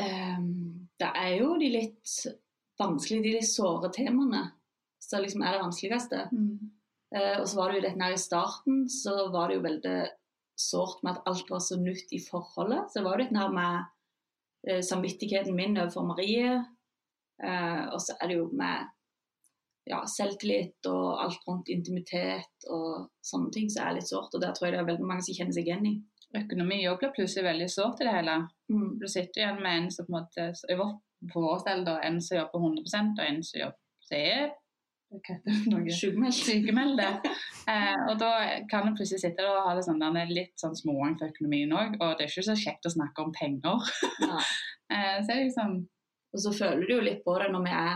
Um, 0.00 0.88
det 1.02 1.08
er 1.18 1.32
jo 1.40 1.54
de 1.58 1.70
litt 1.72 2.16
vanskelige, 2.80 3.24
de 3.24 3.36
litt 3.40 3.48
såre 3.48 3.90
temaene 3.92 4.44
som 5.02 5.22
liksom 5.24 5.42
er 5.42 5.56
det 5.56 5.62
vanskeligste. 5.64 6.26
Eh, 7.16 7.36
og 7.40 7.46
så 7.48 7.58
var 7.58 7.70
det 7.70 7.80
jo 7.80 7.86
dette 7.88 8.04
her 8.04 8.14
i 8.14 8.20
starten, 8.20 8.82
så 8.92 9.14
var 9.34 9.48
det 9.48 9.58
jo 9.58 9.66
veldig 9.66 9.96
sårt 10.60 11.00
med 11.02 11.16
at 11.16 11.30
alt 11.30 11.50
var 11.50 11.62
så 11.64 11.78
nytt 11.80 12.12
i 12.14 12.20
forholdet. 12.22 12.90
Så 12.90 13.00
det 13.00 13.06
var 13.06 13.16
jo 13.16 13.24
dette 13.24 13.40
her 13.40 13.54
med 13.54 13.88
samvittigheten 14.84 15.56
min 15.56 15.78
overfor 15.78 16.06
Marie. 16.08 16.58
Eh, 17.44 17.84
og 17.88 18.00
så 18.04 18.16
er 18.20 18.30
det 18.30 18.38
jo 18.38 18.48
med 18.52 18.88
ja, 19.88 20.00
selvtillit 20.06 20.86
og 20.90 21.22
alt 21.24 21.46
rundt 21.48 21.70
intimitet 21.72 22.68
og 22.68 23.08
sånne 23.24 23.50
ting 23.54 23.70
som 23.72 23.86
er 23.86 23.98
litt 23.98 24.10
sårt. 24.10 24.34
Og 24.34 24.42
der 24.42 24.54
tror 24.54 24.68
jeg 24.68 24.76
det 24.76 24.82
er 24.82 24.90
veldig 24.92 25.08
mange 25.08 25.26
som 25.26 25.38
kjenner 25.38 25.56
seg 25.56 25.70
igjen 25.70 25.88
i. 25.90 25.94
Økonomi 26.40 26.82
òg 26.86 27.00
blir 27.00 27.14
plutselig 27.16 27.48
veldig 27.48 27.70
sårt 27.72 28.02
i 28.02 28.06
det 28.06 28.16
hele. 28.20 28.36
Mm. 28.70 28.90
Du 29.00 29.06
sitter 29.10 29.42
igjen 29.42 29.62
med 29.64 29.78
en 29.78 29.88
som 29.94 30.06
på 30.06 30.14
en 30.14 30.20
måte 30.20 30.50
på 31.32 31.42
vårt 31.42 31.68
alder, 31.68 31.98
en 32.06 32.20
som 32.22 32.38
jobber 32.38 32.68
100 32.68 33.00
og 33.18 33.24
en 33.26 33.42
som 33.44 33.62
jobber 33.64 33.78
er 34.10 34.50
hva 35.10 35.20
heter 35.34 35.50
det 35.50 35.70
noe? 35.72 35.94
Sykemeldt. 35.94 36.42
sykemelde. 36.44 37.08
Eh, 37.70 37.98
og 38.08 38.16
da 38.18 38.30
kan 38.66 38.88
du 38.88 38.96
plutselig 38.96 39.20
sitte 39.20 39.44
der 39.44 39.52
og 39.52 39.66
ha 39.68 39.74
det 39.76 39.84
sånn, 39.86 40.00
den 40.00 40.16
er 40.18 40.30
litt 40.32 40.56
sånn 40.58 40.72
småang 40.74 41.12
for 41.20 41.30
økonomien 41.30 41.70
òg, 41.76 41.92
og 42.00 42.16
det 42.18 42.24
er 42.24 42.30
ikke 42.32 42.42
så 42.48 42.56
kjekt 42.58 42.88
å 42.88 42.94
snakke 42.96 43.22
om 43.22 43.34
penger. 43.36 43.90
Eh, 44.90 45.20
så 45.22 45.30
er 45.30 45.36
det 45.36 45.42
liksom 45.44 45.74
Og 46.34 46.40
så 46.42 46.50
føler 46.50 46.80
du 46.82 46.88
jo 46.96 47.02
litt 47.06 47.20
på 47.22 47.36
det 47.38 47.44
når 47.54 47.60
vi 47.62 47.74
er 47.78 47.92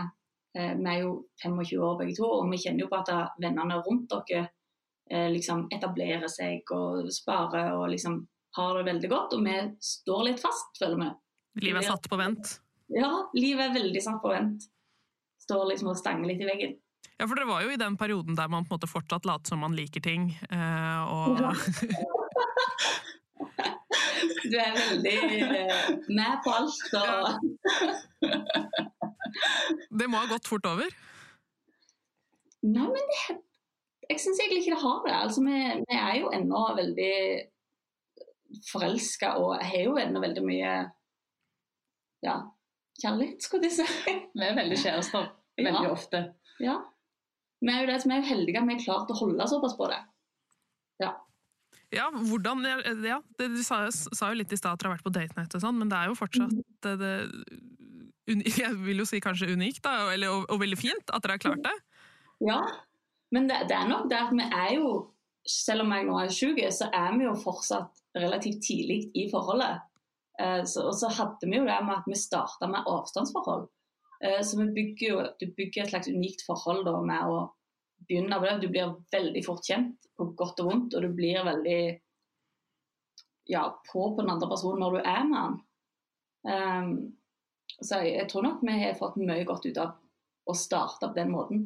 eh, 0.55 0.69
Vi 0.79 0.85
er 0.87 1.01
jo 1.01 1.09
25 1.41 1.81
år 1.83 1.97
begge 1.99 2.15
to, 2.15 2.29
og 2.37 2.47
vi 2.53 2.59
kjenner 2.61 2.85
jo 2.85 2.87
på 2.93 3.01
at 3.01 3.11
vennene 3.43 3.81
rundt 3.83 4.13
dere 4.13 4.45
eh, 5.11 5.27
liksom 5.33 5.65
etablerer 5.75 6.31
seg 6.31 6.71
og 6.71 7.11
sparer 7.11 7.73
og 7.75 7.89
liksom 7.91 8.21
har 8.55 8.77
det 8.77 8.85
veldig 8.93 9.09
godt, 9.11 9.35
og 9.35 9.43
vi 9.43 9.57
står 9.83 10.23
litt 10.29 10.39
fast, 10.39 10.71
føler 10.79 11.01
vi. 11.01 11.09
Livet 11.65 11.83
er 11.83 11.89
satt 11.89 12.07
på 12.07 12.19
vent. 12.23 12.55
Ja, 12.95 13.11
livet 13.35 13.67
er 13.67 13.75
veldig 13.75 14.03
satt 14.07 14.21
på 14.23 14.31
vent. 14.31 14.69
Står 15.43 15.67
liksom 15.73 15.91
og 15.91 15.99
stanger 15.99 16.31
litt 16.31 16.39
i 16.39 16.47
veggen. 16.47 16.77
Ja, 17.17 17.27
for 17.27 17.35
det 17.39 17.45
var 17.47 17.61
jo 17.63 17.71
i 17.71 17.79
den 17.79 17.95
perioden 17.97 18.35
der 18.35 18.49
man 18.51 18.65
på 18.65 18.73
en 18.73 18.77
måte 18.79 18.89
fortsatt 18.91 19.25
later 19.25 19.53
som 19.53 19.59
man 19.63 19.75
liker 19.77 20.01
ting. 20.03 20.31
eh, 20.51 21.01
og 21.07 21.39
Ja. 21.41 21.51
Du 24.45 24.55
er 24.61 24.75
veldig 24.77 25.17
eh, 25.41 25.89
med 26.13 26.33
på 26.45 26.51
alt. 26.53 26.93
Og... 26.93 27.25
det 29.99 30.07
må 30.09 30.17
ha 30.21 30.27
gått 30.29 30.47
fort 30.49 30.65
over. 30.69 30.89
Nei, 32.65 32.85
men 32.85 33.09
det, 33.11 33.35
jeg 34.09 34.21
syns 34.21 34.39
egentlig 34.41 34.61
ikke 34.63 34.75
det 34.75 34.81
har 34.83 34.99
det. 35.07 35.15
Altså, 35.17 35.41
vi, 35.45 35.57
vi 35.89 35.97
er 35.97 36.15
jo 36.21 36.29
ennå 36.33 36.61
veldig 36.77 37.15
forelska 38.69 39.33
og 39.41 39.57
har 39.65 39.81
jo 39.87 39.97
ennå 40.01 40.21
veldig 40.23 40.43
mye 40.45 40.73
ja, 42.25 42.35
kjærlighet, 43.01 43.41
skulle 43.45 43.69
jeg 43.69 43.79
si. 43.81 43.87
Vi 44.33 44.45
er 44.45 44.57
veldig 44.61 44.77
kjærester 44.81 45.31
veldig 45.57 45.85
Ja. 45.89 45.91
ofte. 45.91 46.23
Ja. 46.63 46.77
Vi 47.65 47.73
er 47.73 47.81
jo 47.81 47.89
det 47.89 48.01
som 48.03 48.13
er 48.13 48.25
heldige 48.27 48.61
at 48.61 48.67
vi 48.69 48.75
har 48.77 48.83
klart 48.83 49.09
å 49.13 49.17
holde 49.17 49.47
såpass 49.49 49.73
på 49.77 49.87
det. 49.89 50.01
Ja, 51.93 52.09
hvordan, 52.11 52.63
ja 53.05 53.19
det, 53.37 53.47
Du 53.53 53.61
sa, 53.63 53.85
sa 53.91 54.31
jo 54.31 54.39
litt 54.39 54.53
i 54.53 54.57
stad 54.57 54.73
at 54.75 54.81
dere 54.81 54.89
har 54.91 54.97
vært 54.97 55.05
på 55.05 55.13
date 55.15 55.37
night 55.37 55.53
og 55.55 55.61
sånn, 55.63 55.77
men 55.79 55.91
det 55.91 55.97
er 55.99 56.09
jo 56.09 56.17
fortsatt 56.17 56.53
det, 56.83 56.93
det, 56.99 57.11
uni- 58.31 58.53
Jeg 58.63 58.77
vil 58.83 59.03
jo 59.03 59.07
si 59.07 59.21
kanskje 59.23 59.51
unikt, 59.53 59.83
da, 59.85 60.11
eller, 60.13 60.33
og, 60.33 60.47
og 60.51 60.61
veldig 60.63 60.79
fint 60.81 61.13
at 61.13 61.23
dere 61.23 61.37
har 61.37 61.43
klart 61.43 61.65
det. 61.65 61.75
Ja, 62.43 62.61
men 63.35 63.47
det, 63.49 63.61
det 63.69 63.77
er 63.77 63.89
nok 63.89 64.09
det 64.11 64.17
at 64.19 64.33
vi 64.35 64.47
er 64.49 64.71
jo 64.79 64.89
Selv 65.45 65.83
om 65.85 65.91
jeg 65.93 66.07
nå 66.07 66.15
er 66.17 66.31
20, 66.33 66.71
så 66.73 66.87
er 66.89 67.11
vi 67.19 67.27
jo 67.27 67.35
fortsatt 67.37 67.99
relativt 68.17 68.63
tidlig 68.65 69.11
i 69.13 69.27
forholdet. 69.29 69.83
Eh, 70.41 70.63
så, 70.65 70.87
og 70.89 70.95
så 70.97 71.11
hadde 71.13 71.45
vi 71.45 71.59
jo 71.59 71.67
det 71.67 71.75
med 71.85 71.99
at 71.99 72.07
vi 72.09 72.17
starta 72.17 72.65
med 72.65 72.87
avstandsforhold. 72.89 73.67
Eh, 74.25 74.39
så 74.41 74.57
vi 74.57 74.65
bygger 74.73 75.05
jo 75.11 75.19
du 75.37 75.45
bygger 75.53 75.83
et 75.83 75.91
slags 75.93 76.09
unikt 76.09 76.41
forhold 76.47 76.81
da 76.89 76.95
med 77.05 77.29
å 77.29 77.43
begynne 78.07 78.39
på 78.39 78.47
det. 78.47 78.55
Du 78.63 78.67
blir 78.71 78.95
veldig 79.13 79.43
fort 79.45 79.65
kjent 79.67 80.09
på 80.15 80.29
godt 80.37 80.61
og 80.63 80.71
vondt, 80.71 80.95
og 80.95 81.05
du 81.05 81.13
blir 81.15 81.43
veldig 81.45 81.79
ja, 83.51 83.67
på 83.91 84.07
på 84.15 84.21
den 84.21 84.31
andre 84.33 84.49
personen 84.49 84.81
når 84.81 84.97
du 84.97 84.99
er 85.03 85.23
med 85.29 85.39
han. 85.41 85.61
Um, 86.45 86.91
så 87.81 88.01
jeg, 88.01 88.15
jeg 88.19 88.29
tror 88.31 88.45
nok 88.45 88.63
vi 88.65 88.77
har 88.81 88.97
fått 88.99 89.17
mye 89.21 89.45
godt 89.47 89.65
ut 89.67 89.79
av 89.81 89.95
å 90.45 90.55
starte 90.57 91.09
på 91.09 91.17
den 91.17 91.33
måten. 91.33 91.65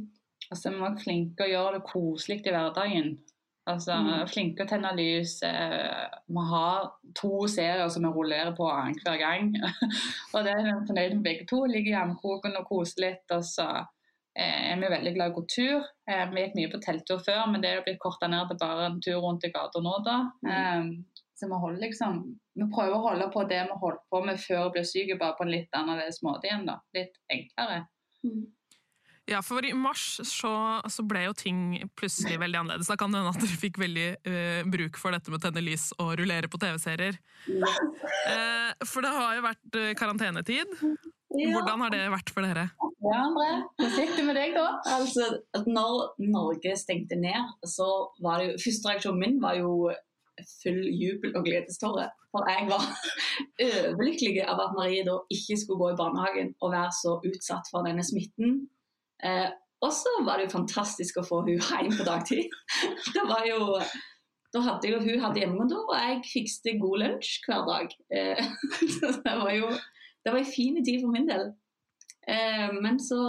Altså, 0.50 0.72
vi 0.72 0.80
må 0.80 0.94
flinke 0.98 1.46
å 1.46 1.52
gjøre 1.52 1.78
det 1.78 1.88
koselig 1.90 2.40
i 2.42 2.54
hverdagen. 2.54 3.18
Altså, 3.70 3.94
Mm. 3.94 4.28
Flinke 4.28 4.66
tenne 4.66 4.92
lys. 4.98 5.44
Eh, 5.44 6.08
vi 6.28 6.46
har 6.52 6.88
to 7.16 7.48
serier 7.48 7.90
som 7.90 8.08
vi 8.08 8.10
rullerer 8.16 8.56
på 8.58 8.66
annenhver 8.72 9.20
gang. 9.22 9.52
og 10.34 10.44
det 10.44 10.56
er 10.56 10.64
vi 10.64 10.88
fornøyd 10.88 11.16
med 11.16 11.24
begge 11.24 11.46
to. 11.46 11.66
Ligger 11.66 11.92
i 11.92 12.00
armkroken 12.02 12.58
og 12.58 12.66
koser 12.72 13.04
litt. 13.06 13.26
Og 13.36 13.46
så 13.46 13.68
eh, 14.40 14.72
er 14.74 14.92
veldig 14.96 15.14
glad 15.16 15.30
i 15.30 15.34
å 15.34 15.38
gå 15.38 15.46
tur. 15.52 15.88
Eh, 16.10 16.26
vi 16.32 16.44
gikk 16.44 16.58
mye 16.58 16.72
på 16.74 16.82
telttur 16.84 17.24
før, 17.26 17.46
men 17.52 17.64
det 17.64 17.72
er 17.74 17.86
blitt 17.86 18.02
korta 18.04 18.30
ned 18.32 18.50
til 18.50 18.60
bare 18.62 18.90
en 18.90 19.02
tur 19.04 19.20
rundt 19.24 19.48
i 19.48 19.52
gata 19.54 19.82
nå, 19.84 19.96
da. 20.06 20.20
Eh, 20.48 20.94
så 21.40 21.48
vi 21.48 21.60
holder 21.64 21.80
liksom 21.86 22.24
Vi 22.60 22.66
prøver 22.74 22.98
å 22.98 23.04
holde 23.06 23.30
på 23.32 23.46
det 23.48 23.62
vi 23.70 23.76
holdt 23.82 24.02
på 24.12 24.20
med 24.26 24.40
før 24.44 24.66
vi 24.66 24.80
ble 24.80 24.88
syke, 24.88 25.20
bare 25.20 25.38
på 25.38 25.46
en 25.46 25.54
litt 25.54 25.76
annerledes 25.78 26.24
måte 26.26 26.50
igjen, 26.50 26.66
da. 26.68 26.82
Litt 26.98 27.16
enklere. 27.32 27.86
Ja, 29.30 29.40
for 29.46 29.64
i 29.64 29.72
mars 29.78 30.18
så, 30.26 30.52
så 30.90 31.06
ble 31.06 31.22
jo 31.28 31.36
ting 31.38 31.78
plutselig 31.96 32.40
veldig 32.42 32.60
annerledes. 32.64 32.90
Da 32.90 32.98
kan 33.00 33.14
det 33.14 33.22
hende 33.22 33.32
at 33.32 33.40
dere 33.40 33.60
fikk 33.62 33.78
veldig 33.80 34.08
uh, 34.26 34.68
bruk 34.74 34.98
for 35.00 35.16
dette 35.16 35.32
med 35.32 35.40
å 35.40 35.44
tenne 35.46 35.64
lys 35.64 35.92
og 36.02 36.16
rullere 36.20 36.50
på 36.52 36.60
TV-serier. 36.60 37.20
Uh, 37.46 38.74
for 38.90 39.06
det 39.06 39.14
har 39.14 39.38
jo 39.38 39.46
vært 39.46 39.80
karantenetid. 40.02 40.76
Hvordan 41.30 41.84
har 41.86 41.94
det 41.94 42.06
vært 42.10 42.32
for 42.34 42.46
dere? 42.46 42.66
Ja, 43.06 43.18
André. 43.22 43.50
Hvordan 43.78 44.00
gikk 44.02 44.16
det 44.18 44.26
med 44.26 44.38
deg, 44.40 44.56
da? 44.58 44.68
Altså, 44.96 45.28
at 45.56 45.68
når 45.70 46.16
Norge 46.26 46.76
stengte 46.80 47.20
ned, 47.20 47.54
så 47.70 47.90
var 48.24 48.42
det 48.42 48.50
jo 48.50 48.64
Første 48.66 48.90
reaksjonen 48.90 49.22
min 49.22 49.38
var 49.44 49.60
jo 49.60 49.92
full 50.64 50.82
jubel 50.98 51.36
og 51.38 51.46
gledestårer. 51.46 52.10
For 52.34 52.50
jeg 52.50 52.68
var 52.70 52.84
overlykkelig 53.68 54.44
av 54.46 54.62
at 54.66 54.76
Marie 54.78 55.06
da 55.06 55.20
ikke 55.34 55.58
skulle 55.60 55.82
gå 55.84 55.94
i 55.94 56.00
barnehagen 56.00 56.54
og 56.60 56.74
være 56.74 56.92
så 56.98 57.16
utsatt 57.30 57.72
for 57.72 57.86
denne 57.86 58.06
smitten. 58.06 58.62
Eh, 59.24 59.50
og 59.86 59.94
så 59.96 60.12
var 60.28 60.40
det 60.40 60.50
jo 60.50 60.58
fantastisk 60.58 61.22
å 61.22 61.26
få 61.28 61.44
hun 61.48 61.60
hjem 61.60 61.94
på 61.96 62.08
dagtid. 62.08 62.50
Det 63.16 63.26
var 63.30 63.46
jo 63.48 63.76
da 64.50 64.64
hadde 64.66 64.90
jo 64.90 64.98
hun 65.04 65.22
hadde 65.22 65.44
hjemmekontor, 65.44 65.84
og 65.92 65.98
jeg 66.00 66.22
fikste 66.26 66.72
god 66.82 67.04
lunsj 67.04 67.36
hver 67.46 67.68
dag. 67.68 67.92
Eh, 68.10 68.40
så 68.96 69.12
det 69.22 69.36
var 69.44 69.52
jo 69.54 69.70
det 70.24 70.32
var 70.34 70.40
en 70.40 70.54
fin 70.56 70.80
tid 70.86 71.02
for 71.02 71.14
min 71.14 71.28
del. 71.30 71.52
Eh, 72.28 72.70
men 72.82 73.00
så 73.02 73.20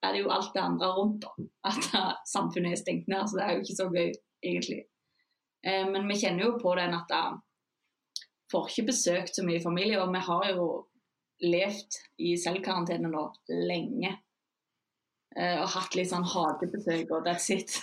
er 0.00 0.12
det 0.12 0.22
jo 0.22 0.32
alt 0.32 0.54
det 0.54 0.64
andre 0.64 0.90
rundt, 0.96 1.24
da. 1.24 1.46
At 1.70 1.90
eh, 1.94 2.12
samfunnet 2.34 2.74
er 2.74 2.82
stengt 2.82 3.08
ned, 3.08 3.26
så 3.28 3.38
det 3.38 3.46
er 3.46 3.54
jo 3.54 3.64
ikke 3.64 3.78
så 3.78 3.88
gøy, 3.92 4.12
egentlig. 4.42 4.82
Eh, 5.66 5.86
men 5.90 6.08
vi 6.08 6.18
kjenner 6.22 6.48
jo 6.48 6.58
på 6.60 6.74
den 6.78 6.96
at 6.96 7.14
vi 7.14 8.52
får 8.52 8.70
ikke 8.72 8.88
besøkt 8.90 9.36
så 9.36 9.46
mye 9.46 9.62
familie, 9.62 10.00
og 10.02 10.12
vi 10.14 10.24
har 10.26 10.50
jo 10.54 10.66
levd 11.40 12.00
i 12.20 12.34
selvkarantene 12.40 13.10
nå 13.12 13.24
lenge. 13.68 14.16
Eh, 15.38 15.60
og 15.60 15.68
hatt 15.76 15.94
litt 15.96 16.10
sånn 16.10 16.26
hagebesøk, 16.26 17.12
og 17.14 17.26
that's 17.26 17.50
it. 17.54 17.76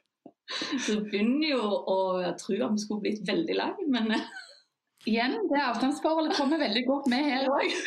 så 0.84 0.98
begynner 1.04 1.52
jo 1.52 1.62
å 1.62 1.98
tro 2.40 2.56
at 2.66 2.74
vi 2.74 2.82
skulle 2.82 3.04
blitt 3.04 3.22
veldig 3.28 3.56
lei, 3.56 3.72
men 3.92 4.10
eh, 4.16 4.30
Igjen, 5.08 5.36
det 5.48 5.60
avstandsforholdet 5.64 6.36
kommer 6.36 6.60
veldig 6.60 6.82
godt 6.88 7.06
med 7.12 7.24
her 7.30 7.48
òg. 7.48 7.70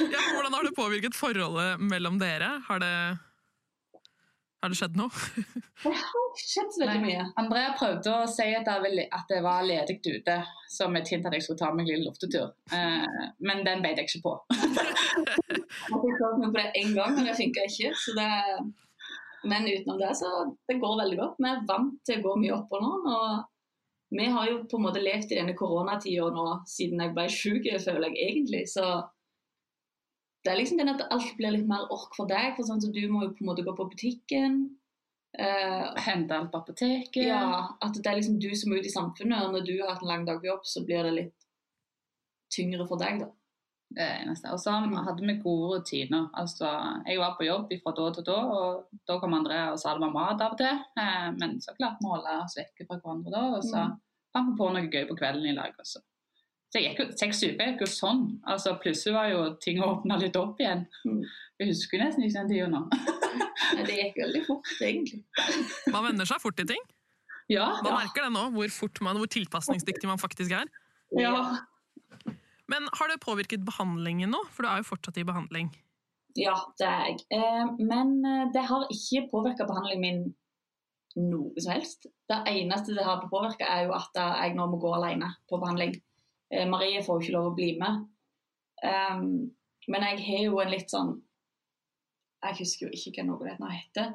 Ja, 0.00 0.20
hvordan 0.34 0.54
har 0.56 0.64
det 0.64 0.72
påvirket 0.76 1.16
forholdet 1.16 1.80
mellom 1.80 2.16
dere? 2.20 2.48
Har 2.66 2.80
det 2.80 2.90
Har 4.60 4.72
det 4.72 4.76
skjedd 4.78 4.96
noe? 4.96 5.10
Det 5.82 5.92
har 5.96 6.40
skjedd 6.40 6.76
veldig 6.82 7.00
mye. 7.04 7.22
Andrea 7.40 7.70
prøvde 7.78 8.12
å 8.12 8.26
si 8.28 8.46
at 8.56 8.66
det, 8.68 8.74
var- 8.84 9.14
at 9.18 9.30
det 9.32 9.38
var 9.44 9.64
ledig 9.64 9.96
ute, 10.04 10.36
som 10.72 10.96
et 11.00 11.08
hint 11.08 11.24
at 11.28 11.36
jeg 11.36 11.46
skulle 11.46 11.60
ta 11.62 11.70
meg 11.72 11.86
en 11.86 11.90
liten 11.90 12.06
luftetur. 12.08 12.50
Eh, 12.76 13.22
men 13.48 13.62
den 13.64 13.80
beit 13.84 14.00
jeg 14.00 14.10
ikke 14.10 14.24
på. 14.26 14.34
Jeg 15.90 15.96
meg 16.40 16.50
på 16.52 16.58
det 16.58 16.66
én 16.82 16.92
gang, 16.96 17.14
men 17.16 17.28
det 17.30 17.36
funka 17.38 17.64
ikke. 17.70 17.92
Så 17.96 18.12
det, 18.16 18.28
men 19.48 19.68
utenom 19.70 20.00
det, 20.00 20.10
så 20.18 20.28
det 20.68 20.76
går 20.82 20.98
veldig 21.04 21.18
godt. 21.22 21.40
Vi 21.40 21.48
er 21.52 21.64
vant 21.68 21.96
til 22.06 22.20
å 22.20 22.24
gå 22.28 22.36
mye 22.44 22.56
oppå 22.60 22.80
nå. 22.82 22.92
Og 23.16 23.28
vi 24.10 24.26
har 24.26 24.48
jo 24.50 24.58
på 24.70 24.78
en 24.78 24.86
måte 24.88 25.02
levd 25.02 25.30
i 25.30 25.38
denne 25.38 25.54
koronatida 25.58 26.26
nå 26.34 26.46
siden 26.68 27.02
jeg 27.04 27.14
ble 27.14 27.26
syk, 27.30 27.68
føler 27.84 28.10
jeg 28.10 28.26
egentlig. 28.26 28.64
Så 28.72 28.86
det 30.44 30.52
er 30.52 30.58
liksom 30.58 30.80
den 30.80 30.90
at 30.94 31.04
alt 31.14 31.36
blir 31.38 31.54
litt 31.54 31.68
mer 31.68 31.86
ork 31.94 32.16
for 32.16 32.30
deg. 32.30 32.54
For 32.56 32.66
sånn 32.66 32.82
så 32.82 32.90
Du 32.92 33.02
må 33.12 33.26
jo 33.26 33.32
på 33.36 33.44
en 33.44 33.50
måte 33.52 33.64
gå 33.66 33.74
på 33.76 33.88
butikken. 33.92 34.62
Uh, 35.38 35.94
Hente 36.02 36.34
alt 36.34 36.50
på 36.50 36.58
apoteket. 36.58 37.22
ja, 37.28 37.70
At 37.78 37.94
det 37.94 38.06
er 38.06 38.18
liksom 38.18 38.40
du 38.42 38.50
som 38.58 38.72
er 38.72 38.80
ute 38.80 38.90
i 38.90 38.96
samfunnet, 38.96 39.44
og 39.44 39.54
når 39.54 39.68
du 39.68 39.76
har 39.78 39.92
hatt 39.92 40.02
en 40.02 40.10
lang 40.10 40.24
dag 40.26 40.40
på 40.40 40.50
jobb, 40.50 40.64
så 40.66 40.82
blir 40.86 41.06
det 41.06 41.12
litt 41.18 41.46
tyngre 42.50 42.86
for 42.90 42.98
deg, 42.98 43.22
da. 43.22 43.30
Det 43.90 44.04
eneste. 44.22 44.46
Og 44.54 44.60
så 44.62 44.70
hadde 44.78 45.26
vi 45.26 45.34
gode 45.42 45.70
rutiner. 45.80 46.28
Altså, 46.38 46.68
jeg 47.08 47.18
var 47.18 47.32
på 47.38 47.46
jobb 47.48 47.72
fra 47.82 47.92
da 47.96 48.04
til 48.14 48.24
da, 48.28 48.36
og 48.54 49.00
da 49.08 49.16
kom 49.18 49.34
Andrea 49.34 49.72
og 49.72 49.80
sa 49.82 49.94
det 49.96 50.04
var 50.04 50.12
mat 50.14 50.44
av 50.46 50.52
og 50.54 50.60
til. 50.60 50.78
Eh, 51.02 51.30
men 51.40 51.56
så 51.64 51.74
klarte 51.74 51.98
vi 51.98 52.06
å 52.06 52.12
holde 52.14 52.36
oss 52.44 52.54
vekke 52.60 52.86
fra 52.86 53.00
hverandre 53.00 53.32
da, 53.34 53.42
og 53.56 53.64
så 53.66 53.82
Mm. 53.88 53.96
fant 54.32 54.52
vi 54.52 54.56
på 54.60 54.68
noe 54.76 54.86
gøy 54.92 55.08
på 55.08 55.16
kvelden 55.18 55.48
i 55.50 55.56
lag 55.56 55.74
også. 55.82 55.98
Så 56.70 56.78
jeg 56.78 56.84
gikk 56.94 57.00
jo, 57.02 57.06
Seks 57.18 57.42
uker 57.42 57.66
gikk 57.72 57.80
jo 57.82 57.86
sånn. 57.90 58.20
Altså, 58.46 58.76
plutselig 58.78 59.12
var 59.16 59.26
jo 59.32 59.40
ting 59.58 59.80
åpna 59.82 60.20
litt 60.22 60.36
opp 60.38 60.60
igjen. 60.62 60.86
Mm. 61.04 61.24
Jeg 61.58 61.68
husker 61.72 61.98
nesten 61.98 62.22
ikke 62.28 62.38
den 62.38 62.48
tida 62.48 62.68
nå. 62.70 62.84
Det 63.86 63.96
gikk 63.96 64.16
veldig 64.22 64.44
fort, 64.46 64.70
egentlig. 64.80 65.24
Man 65.92 66.04
venner 66.06 66.24
seg 66.30 66.38
fort 66.40 66.56
til 66.56 66.66
ting. 66.70 66.80
ja, 67.50 67.66
Man 67.82 67.98
merker 67.98 68.22
det 68.22 68.30
nå, 68.38 68.46
hvor 68.54 68.70
fort 68.70 69.00
man, 69.02 69.16
hvor 69.18 69.26
tilpasningsdyktig 69.26 70.06
man 70.06 70.18
faktisk 70.22 70.52
er. 70.54 70.70
ja. 71.18 71.34
Men 72.70 72.88
har 72.98 73.10
det 73.10 73.22
påvirket 73.24 73.64
behandlingen 73.66 74.30
nå? 74.30 74.42
For 74.54 74.64
du 74.64 74.70
er 74.70 74.82
jo 74.82 74.90
fortsatt 74.92 75.18
i 75.18 75.26
behandling. 75.26 75.72
Ja, 76.38 76.54
det 76.78 76.86
er 76.86 77.08
jeg. 77.08 77.24
Eh, 77.34 77.72
men 77.82 78.20
eh, 78.24 78.44
det 78.54 78.62
har 78.68 78.86
ikke 78.94 79.26
påvirka 79.32 79.66
behandlingen 79.66 80.04
min 80.04 80.20
noe 81.30 81.58
som 81.58 81.74
helst. 81.74 82.06
Det 82.30 82.38
eneste 82.46 82.94
det 82.94 83.06
har 83.06 83.24
påvirka, 83.30 83.66
er 83.66 83.88
jo 83.88 83.96
at 83.96 84.14
jeg 84.14 84.54
nå 84.54 84.68
må 84.70 84.78
gå 84.82 84.92
alene 84.94 85.32
på 85.50 85.58
behandling. 85.58 85.96
Eh, 86.54 86.68
Marie 86.70 87.02
får 87.02 87.18
jo 87.18 87.26
ikke 87.26 87.36
lov 87.36 87.50
å 87.50 87.56
bli 87.58 87.72
med. 87.80 88.04
Um, 88.80 89.50
men 89.92 90.06
jeg 90.06 90.22
har 90.24 90.44
jo 90.46 90.60
en 90.62 90.70
litt 90.72 90.88
sånn 90.88 91.10
Jeg 92.40 92.56
husker 92.62 92.86
jo 92.86 92.96
ikke 92.96 93.10
hva 93.18 93.26
noe 93.28 93.42
av 93.42 93.48
dette 93.50 93.72
heter. 93.74 94.06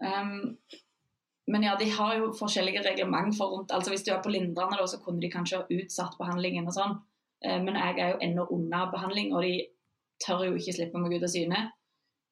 Um, 0.00 0.54
men 1.52 1.66
ja, 1.66 1.74
de 1.76 1.90
har 1.92 2.14
jo 2.16 2.30
forskjellige 2.38 2.80
reglement 2.86 3.36
for 3.36 3.52
rundt 3.52 3.74
altså 3.76 3.92
Hvis 3.92 4.06
du 4.06 4.14
er 4.14 4.22
på 4.24 4.32
lindrende, 4.32 4.86
så 4.88 5.02
kunne 5.04 5.20
de 5.20 5.28
kanskje 5.32 5.60
ha 5.60 5.76
utsatt 5.76 6.16
behandlingen 6.16 6.70
og 6.70 6.76
sånn. 6.78 6.96
Eh, 7.44 7.60
men 7.62 7.76
jeg 7.76 7.98
er 8.00 8.14
jo 8.14 8.20
ennå 8.24 8.46
unna 8.54 8.86
behandling, 8.92 9.32
og 9.34 9.44
de 9.44 9.54
tør 10.24 10.46
jo 10.48 10.58
ikke 10.58 10.76
slippe 10.78 11.00
meg 11.00 11.16
ut 11.18 11.26
av 11.26 11.32
syne. 11.32 11.62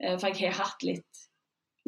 Eh, 0.03 0.17
For 0.19 0.33
jeg 0.33 0.53
har 0.53 0.65
hatt 0.65 0.85
litt, 0.87 1.23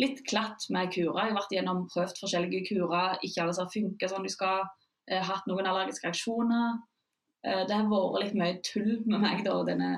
litt 0.01 0.25
klatt 0.29 0.67
med 0.75 0.93
kurer. 0.95 1.21
Jeg 1.23 1.33
har 1.33 1.39
vært 1.39 1.55
gjennom 1.57 1.85
prøvd 1.93 2.19
forskjellige 2.23 2.65
kurer. 2.71 3.19
Ikke 3.23 3.45
alle 3.45 3.55
som 3.57 3.67
har 3.69 3.75
funka 3.75 4.11
som 4.11 4.27
de 4.27 4.33
skal. 4.33 4.67
Hatt 5.05 5.47
noen 5.47 5.67
allergiske 5.69 6.09
reaksjoner. 6.09 6.79
Eh, 7.47 7.63
Det 7.69 7.77
har 7.77 7.89
vært 7.91 8.21
litt 8.25 8.37
mye 8.41 8.61
tull 8.65 9.01
med 9.07 9.21
meg, 9.21 9.45
da, 9.45 9.57
denne 9.69 9.91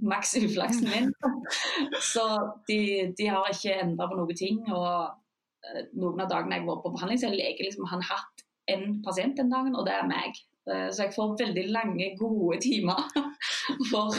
maks 0.00 0.36
uflaksen 0.38 0.88
min. 0.88 1.12
Så 2.12 2.24
de, 2.68 3.12
de 3.18 3.30
har 3.32 3.48
ikke 3.50 3.80
endra 3.82 4.08
på 4.08 4.16
noen 4.16 4.36
ting. 4.36 4.60
Og 4.72 5.88
noen 5.98 6.20
av 6.22 6.28
dagene 6.30 6.56
jeg 6.56 6.62
har 6.62 6.68
vært 6.70 6.84
på 6.84 6.92
behandling, 6.94 7.18
så 7.20 7.28
har 7.28 7.34
legen 7.36 7.66
liksom, 7.66 7.88
han 7.90 8.04
hatt 8.06 8.44
en 8.70 9.00
pasient 9.02 9.36
den 9.38 9.50
dagen, 9.50 9.74
og 9.74 9.86
det 9.86 9.94
er 9.96 10.06
meg. 10.06 10.38
Eh, 10.66 10.88
Så 10.90 11.02
jeg 11.06 11.14
får 11.14 11.36
veldig 11.40 11.64
lange, 11.70 12.10
gode 12.18 12.58
timer. 12.64 12.98
Får 13.90 14.16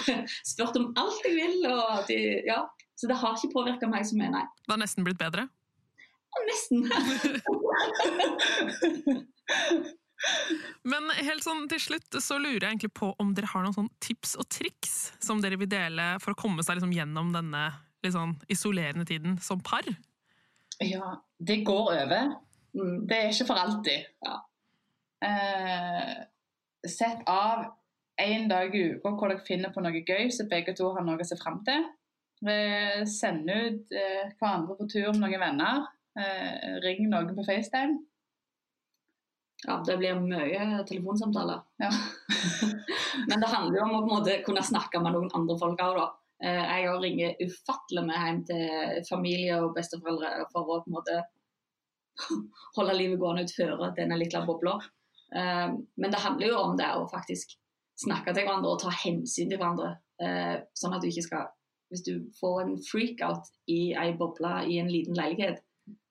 spurt 0.48 0.76
om 0.80 0.90
alt 1.00 1.26
jeg 1.28 1.36
vil. 1.38 1.58
Og 1.72 2.08
de, 2.10 2.18
ja. 2.48 2.62
Så 2.98 3.08
det 3.12 3.18
har 3.22 3.36
ikke 3.38 3.54
påvirka 3.54 3.86
meg 3.92 4.04
som 4.10 4.22
er 4.26 4.32
nei. 4.34 4.46
Det 4.66 4.74
har 4.74 4.82
nesten 4.82 5.06
blitt 5.08 5.20
bedre. 5.22 5.44
Ja, 6.38 6.42
Nesten. 6.48 6.80
Men 10.88 11.10
helt 11.14 11.44
sånn 11.46 11.68
til 11.70 11.80
slutt 11.82 12.16
så 12.24 12.38
lurer 12.42 12.64
jeg 12.66 12.72
egentlig 12.74 12.94
på 12.98 13.12
om 13.22 13.34
dere 13.38 13.50
har 13.52 13.64
noen 13.66 13.76
sånn 13.76 13.90
tips 14.04 14.34
og 14.42 14.48
triks 14.52 14.94
som 15.24 15.42
dere 15.44 15.60
vil 15.62 15.70
dele 15.70 16.06
for 16.24 16.34
å 16.34 16.40
komme 16.40 16.64
seg 16.66 16.80
liksom 16.80 16.94
gjennom 16.96 17.30
denne 17.36 17.64
sånn 18.08 18.36
isolerende 18.54 19.04
tiden 19.10 19.36
som 19.44 19.60
par? 19.60 19.84
ja. 20.80 21.18
Det 21.38 21.58
går 21.68 21.90
over. 21.92 22.30
Mm. 22.74 23.04
Det 23.10 23.18
er 23.18 23.28
ikke 23.34 23.46
for 23.50 23.58
alltid. 23.62 24.00
Ja. 24.26 24.36
Eh, 25.28 26.14
sett 26.86 27.24
av 27.30 27.66
én 28.22 28.48
dag 28.50 28.76
i 28.76 28.84
uka 28.94 29.13
hvor 29.13 29.32
dere 29.32 29.46
finner 29.46 29.74
på 29.74 29.84
noe 29.86 30.02
gøy, 30.02 30.30
så 30.34 30.48
begge 30.50 30.76
to 30.78 30.92
har 30.96 31.06
noe 31.06 31.22
å 31.22 31.28
se 31.28 31.38
fram 31.40 31.62
til. 31.68 31.86
Eh, 32.46 33.02
send 33.10 33.50
ut 33.50 33.94
eh, 33.98 34.34
hverandre 34.38 34.78
på 34.78 34.90
tur 34.92 35.10
med 35.13 35.24
noen 35.24 35.42
venner. 35.42 35.88
Eh, 36.18 36.78
ring 36.86 37.08
noen 37.10 37.34
på 37.38 37.46
FaceTime. 37.46 37.98
Ja, 39.66 39.80
det 39.86 39.98
blir 39.98 40.20
mye 40.22 40.84
telefonsamtaler. 40.86 41.63
Ja. 41.82 41.90
Men 43.30 43.42
det 43.42 43.50
handler 43.50 43.80
jo 43.80 43.86
om 43.88 43.96
å 43.98 44.02
på 44.04 44.10
en 44.10 44.13
måte 44.20 44.38
kunne 44.46 44.66
snakke 44.66 45.02
med 45.02 45.16
noen 45.16 45.34
andre 45.38 45.58
folk 45.58 45.82
òg, 45.82 45.98
da. 45.98 46.08
Eh, 46.46 46.76
Jeg 46.84 47.00
ringer 47.02 47.42
ufattelig 47.42 48.04
med 48.06 48.22
hjem 48.22 48.44
til 48.52 49.08
familie 49.10 49.58
og 49.63 49.74
besteforeldre 49.78 50.46
for 50.52 50.62
å 50.62 50.82
på 50.84 50.92
en 50.92 50.98
måte 51.00 51.18
holde 52.78 52.98
livet 52.98 53.22
gående 53.22 53.50
før 53.50 53.90
denne 53.98 54.20
lille 54.22 54.46
bobla. 54.46 54.78
Eh, 55.36 55.70
Men 55.98 56.12
det 56.12 56.20
handler 56.24 56.48
jo 56.48 56.58
om 56.62 56.78
det 56.78 56.88
å 56.96 57.08
faktisk 57.12 57.56
snakke 58.00 58.34
til 58.34 58.46
hverandre 58.46 58.72
og 58.72 58.82
ta 58.82 58.90
hensyn 58.94 59.50
til 59.50 59.58
hverandre. 59.58 59.98
Eh, 60.22 60.60
Sånn 60.78 60.94
at 60.96 61.02
du 61.02 61.08
ikke 61.10 61.26
skal 61.26 61.48
Hvis 61.92 62.04
du 62.04 62.28
får 62.42 62.62
en 62.66 62.74
freakout 62.84 63.46
i 63.72 63.94
ei 63.96 64.12
boble 64.20 64.50
i 64.68 64.76
en 64.82 64.90
liten 64.92 65.16
leilighet, 65.16 65.62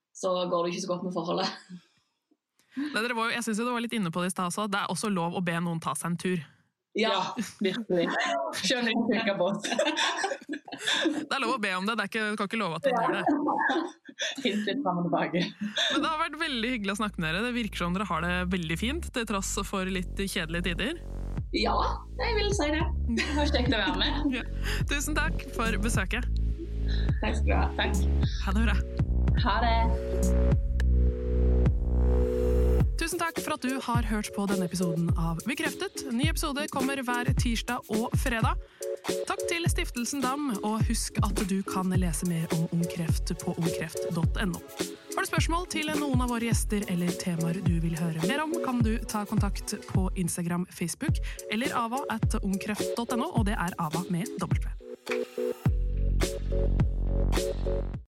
så 0.09 0.31
går 0.49 0.63
det 0.65 0.71
ikke 0.73 0.81
så 0.87 0.89
godt 0.89 1.03
med 1.05 1.13
forholdet. 1.13 1.51
Dere 2.95 3.13
var 3.13 3.29
jeg 3.29 3.43
synes 3.45 3.59
jo 3.59 3.65
du 3.67 3.71
var 3.75 3.81
litt 3.85 3.93
inne 3.93 4.09
på 4.09 4.23
det 4.23 4.31
i 4.31 4.33
stad 4.33 4.49
også. 4.49 4.65
Det 4.73 4.79
er 4.79 4.89
også 4.89 5.09
lov 5.13 5.37
å 5.37 5.43
be 5.45 5.53
noen 5.61 5.79
ta 5.79 5.93
seg 5.93 6.11
en 6.11 6.17
tur. 6.17 6.41
Virkelig. 6.95 8.07
Skjønner 8.63 8.93
ikke 9.19 9.35
på 9.37 9.49
oss. 9.51 9.67
Det 10.77 11.33
er 11.33 11.41
lov 11.41 11.55
å 11.55 11.61
be 11.61 11.71
om 11.77 11.85
det, 11.87 11.97
det 11.99 12.07
ikke, 12.09 12.23
du 12.31 12.39
kan 12.39 12.49
ikke 12.49 12.59
love 12.61 12.77
at 12.77 12.85
du 12.85 12.91
gjør 12.91 13.15
det. 13.17 13.23
Hint 14.45 14.63
litt 14.69 14.81
fram 14.85 15.01
og 15.01 15.07
tilbake. 15.07 15.43
Men 15.91 16.03
det 16.03 16.09
har 16.09 16.21
vært 16.21 16.39
veldig 16.41 16.71
hyggelig 16.73 16.95
å 16.95 16.99
snakke 17.01 17.21
med 17.21 17.29
dere. 17.29 17.43
Det 17.47 17.53
virker 17.57 17.83
som 17.83 17.97
dere 17.97 18.09
har 18.09 18.25
det 18.25 18.33
veldig 18.53 18.77
fint, 18.79 19.09
til 19.13 19.27
tross 19.29 19.53
for 19.67 19.89
litt 19.89 20.21
kjedelige 20.23 20.69
tider. 20.71 21.01
Ja, 21.55 21.75
jeg 22.19 22.37
vil 22.37 22.49
si 22.55 22.69
det. 22.73 22.83
Det 23.17 23.27
var 23.37 23.51
kjekt 23.53 23.73
å 23.73 23.81
være 23.81 23.97
med. 24.01 24.55
Tusen 24.89 25.17
takk 25.17 25.45
for 25.57 25.81
besøket. 25.83 26.27
Takk 27.21 27.37
skal 27.39 27.47
du 27.47 27.55
ha. 27.55 27.67
Takk. 27.77 28.01
Ha 28.45 28.55
det 28.57 28.65
bra. 28.67 28.79
Ha 29.45 29.59
det. 29.63 30.76
Tusen 32.97 33.19
takk 33.21 33.37
for 33.45 33.53
at 33.53 33.61
du 33.61 33.77
har 33.83 34.05
hørt 34.09 34.31
på 34.33 34.45
denne 34.49 34.65
episoden 34.65 35.11
av 35.21 35.37
Bekreftet. 35.45 36.07
Ny 36.11 36.31
episode 36.31 36.63
kommer 36.73 36.97
hver 37.05 37.29
tirsdag 37.37 37.91
og 37.93 38.09
fredag. 38.17 38.57
Takk 39.29 39.43
til 39.47 39.67
Stiftelsen 39.69 40.23
DAM, 40.23 40.49
og 40.65 40.81
husk 40.89 41.19
at 41.21 41.37
du 41.49 41.61
kan 41.67 41.93
lese 41.93 42.25
mer 42.27 42.49
om 42.57 42.65
Ung 42.73 42.81
på 42.81 43.53
ungkreft.no. 43.53 44.59
Har 45.13 45.21
du 45.21 45.29
spørsmål 45.29 45.67
til 45.69 45.93
noen 45.93 46.21
av 46.25 46.29
våre 46.33 46.49
gjester 46.49 46.83
eller 46.89 47.13
temaer 47.21 47.61
du 47.65 47.77
vil 47.83 47.95
høre 48.01 48.21
mer 48.25 48.41
om, 48.43 48.51
kan 48.65 48.81
du 48.81 48.97
ta 49.05 49.25
kontakt 49.29 49.77
på 49.93 50.09
Instagram, 50.15 50.65
Facebook 50.69 51.21
eller 51.51 51.73
ava 51.77 52.01
at 52.09 52.39
ungkreft.no, 52.41 53.29
og 53.29 53.45
det 53.45 53.55
er 53.57 53.77
ava 53.77 54.03
med 54.09 54.25
W. 54.41 54.47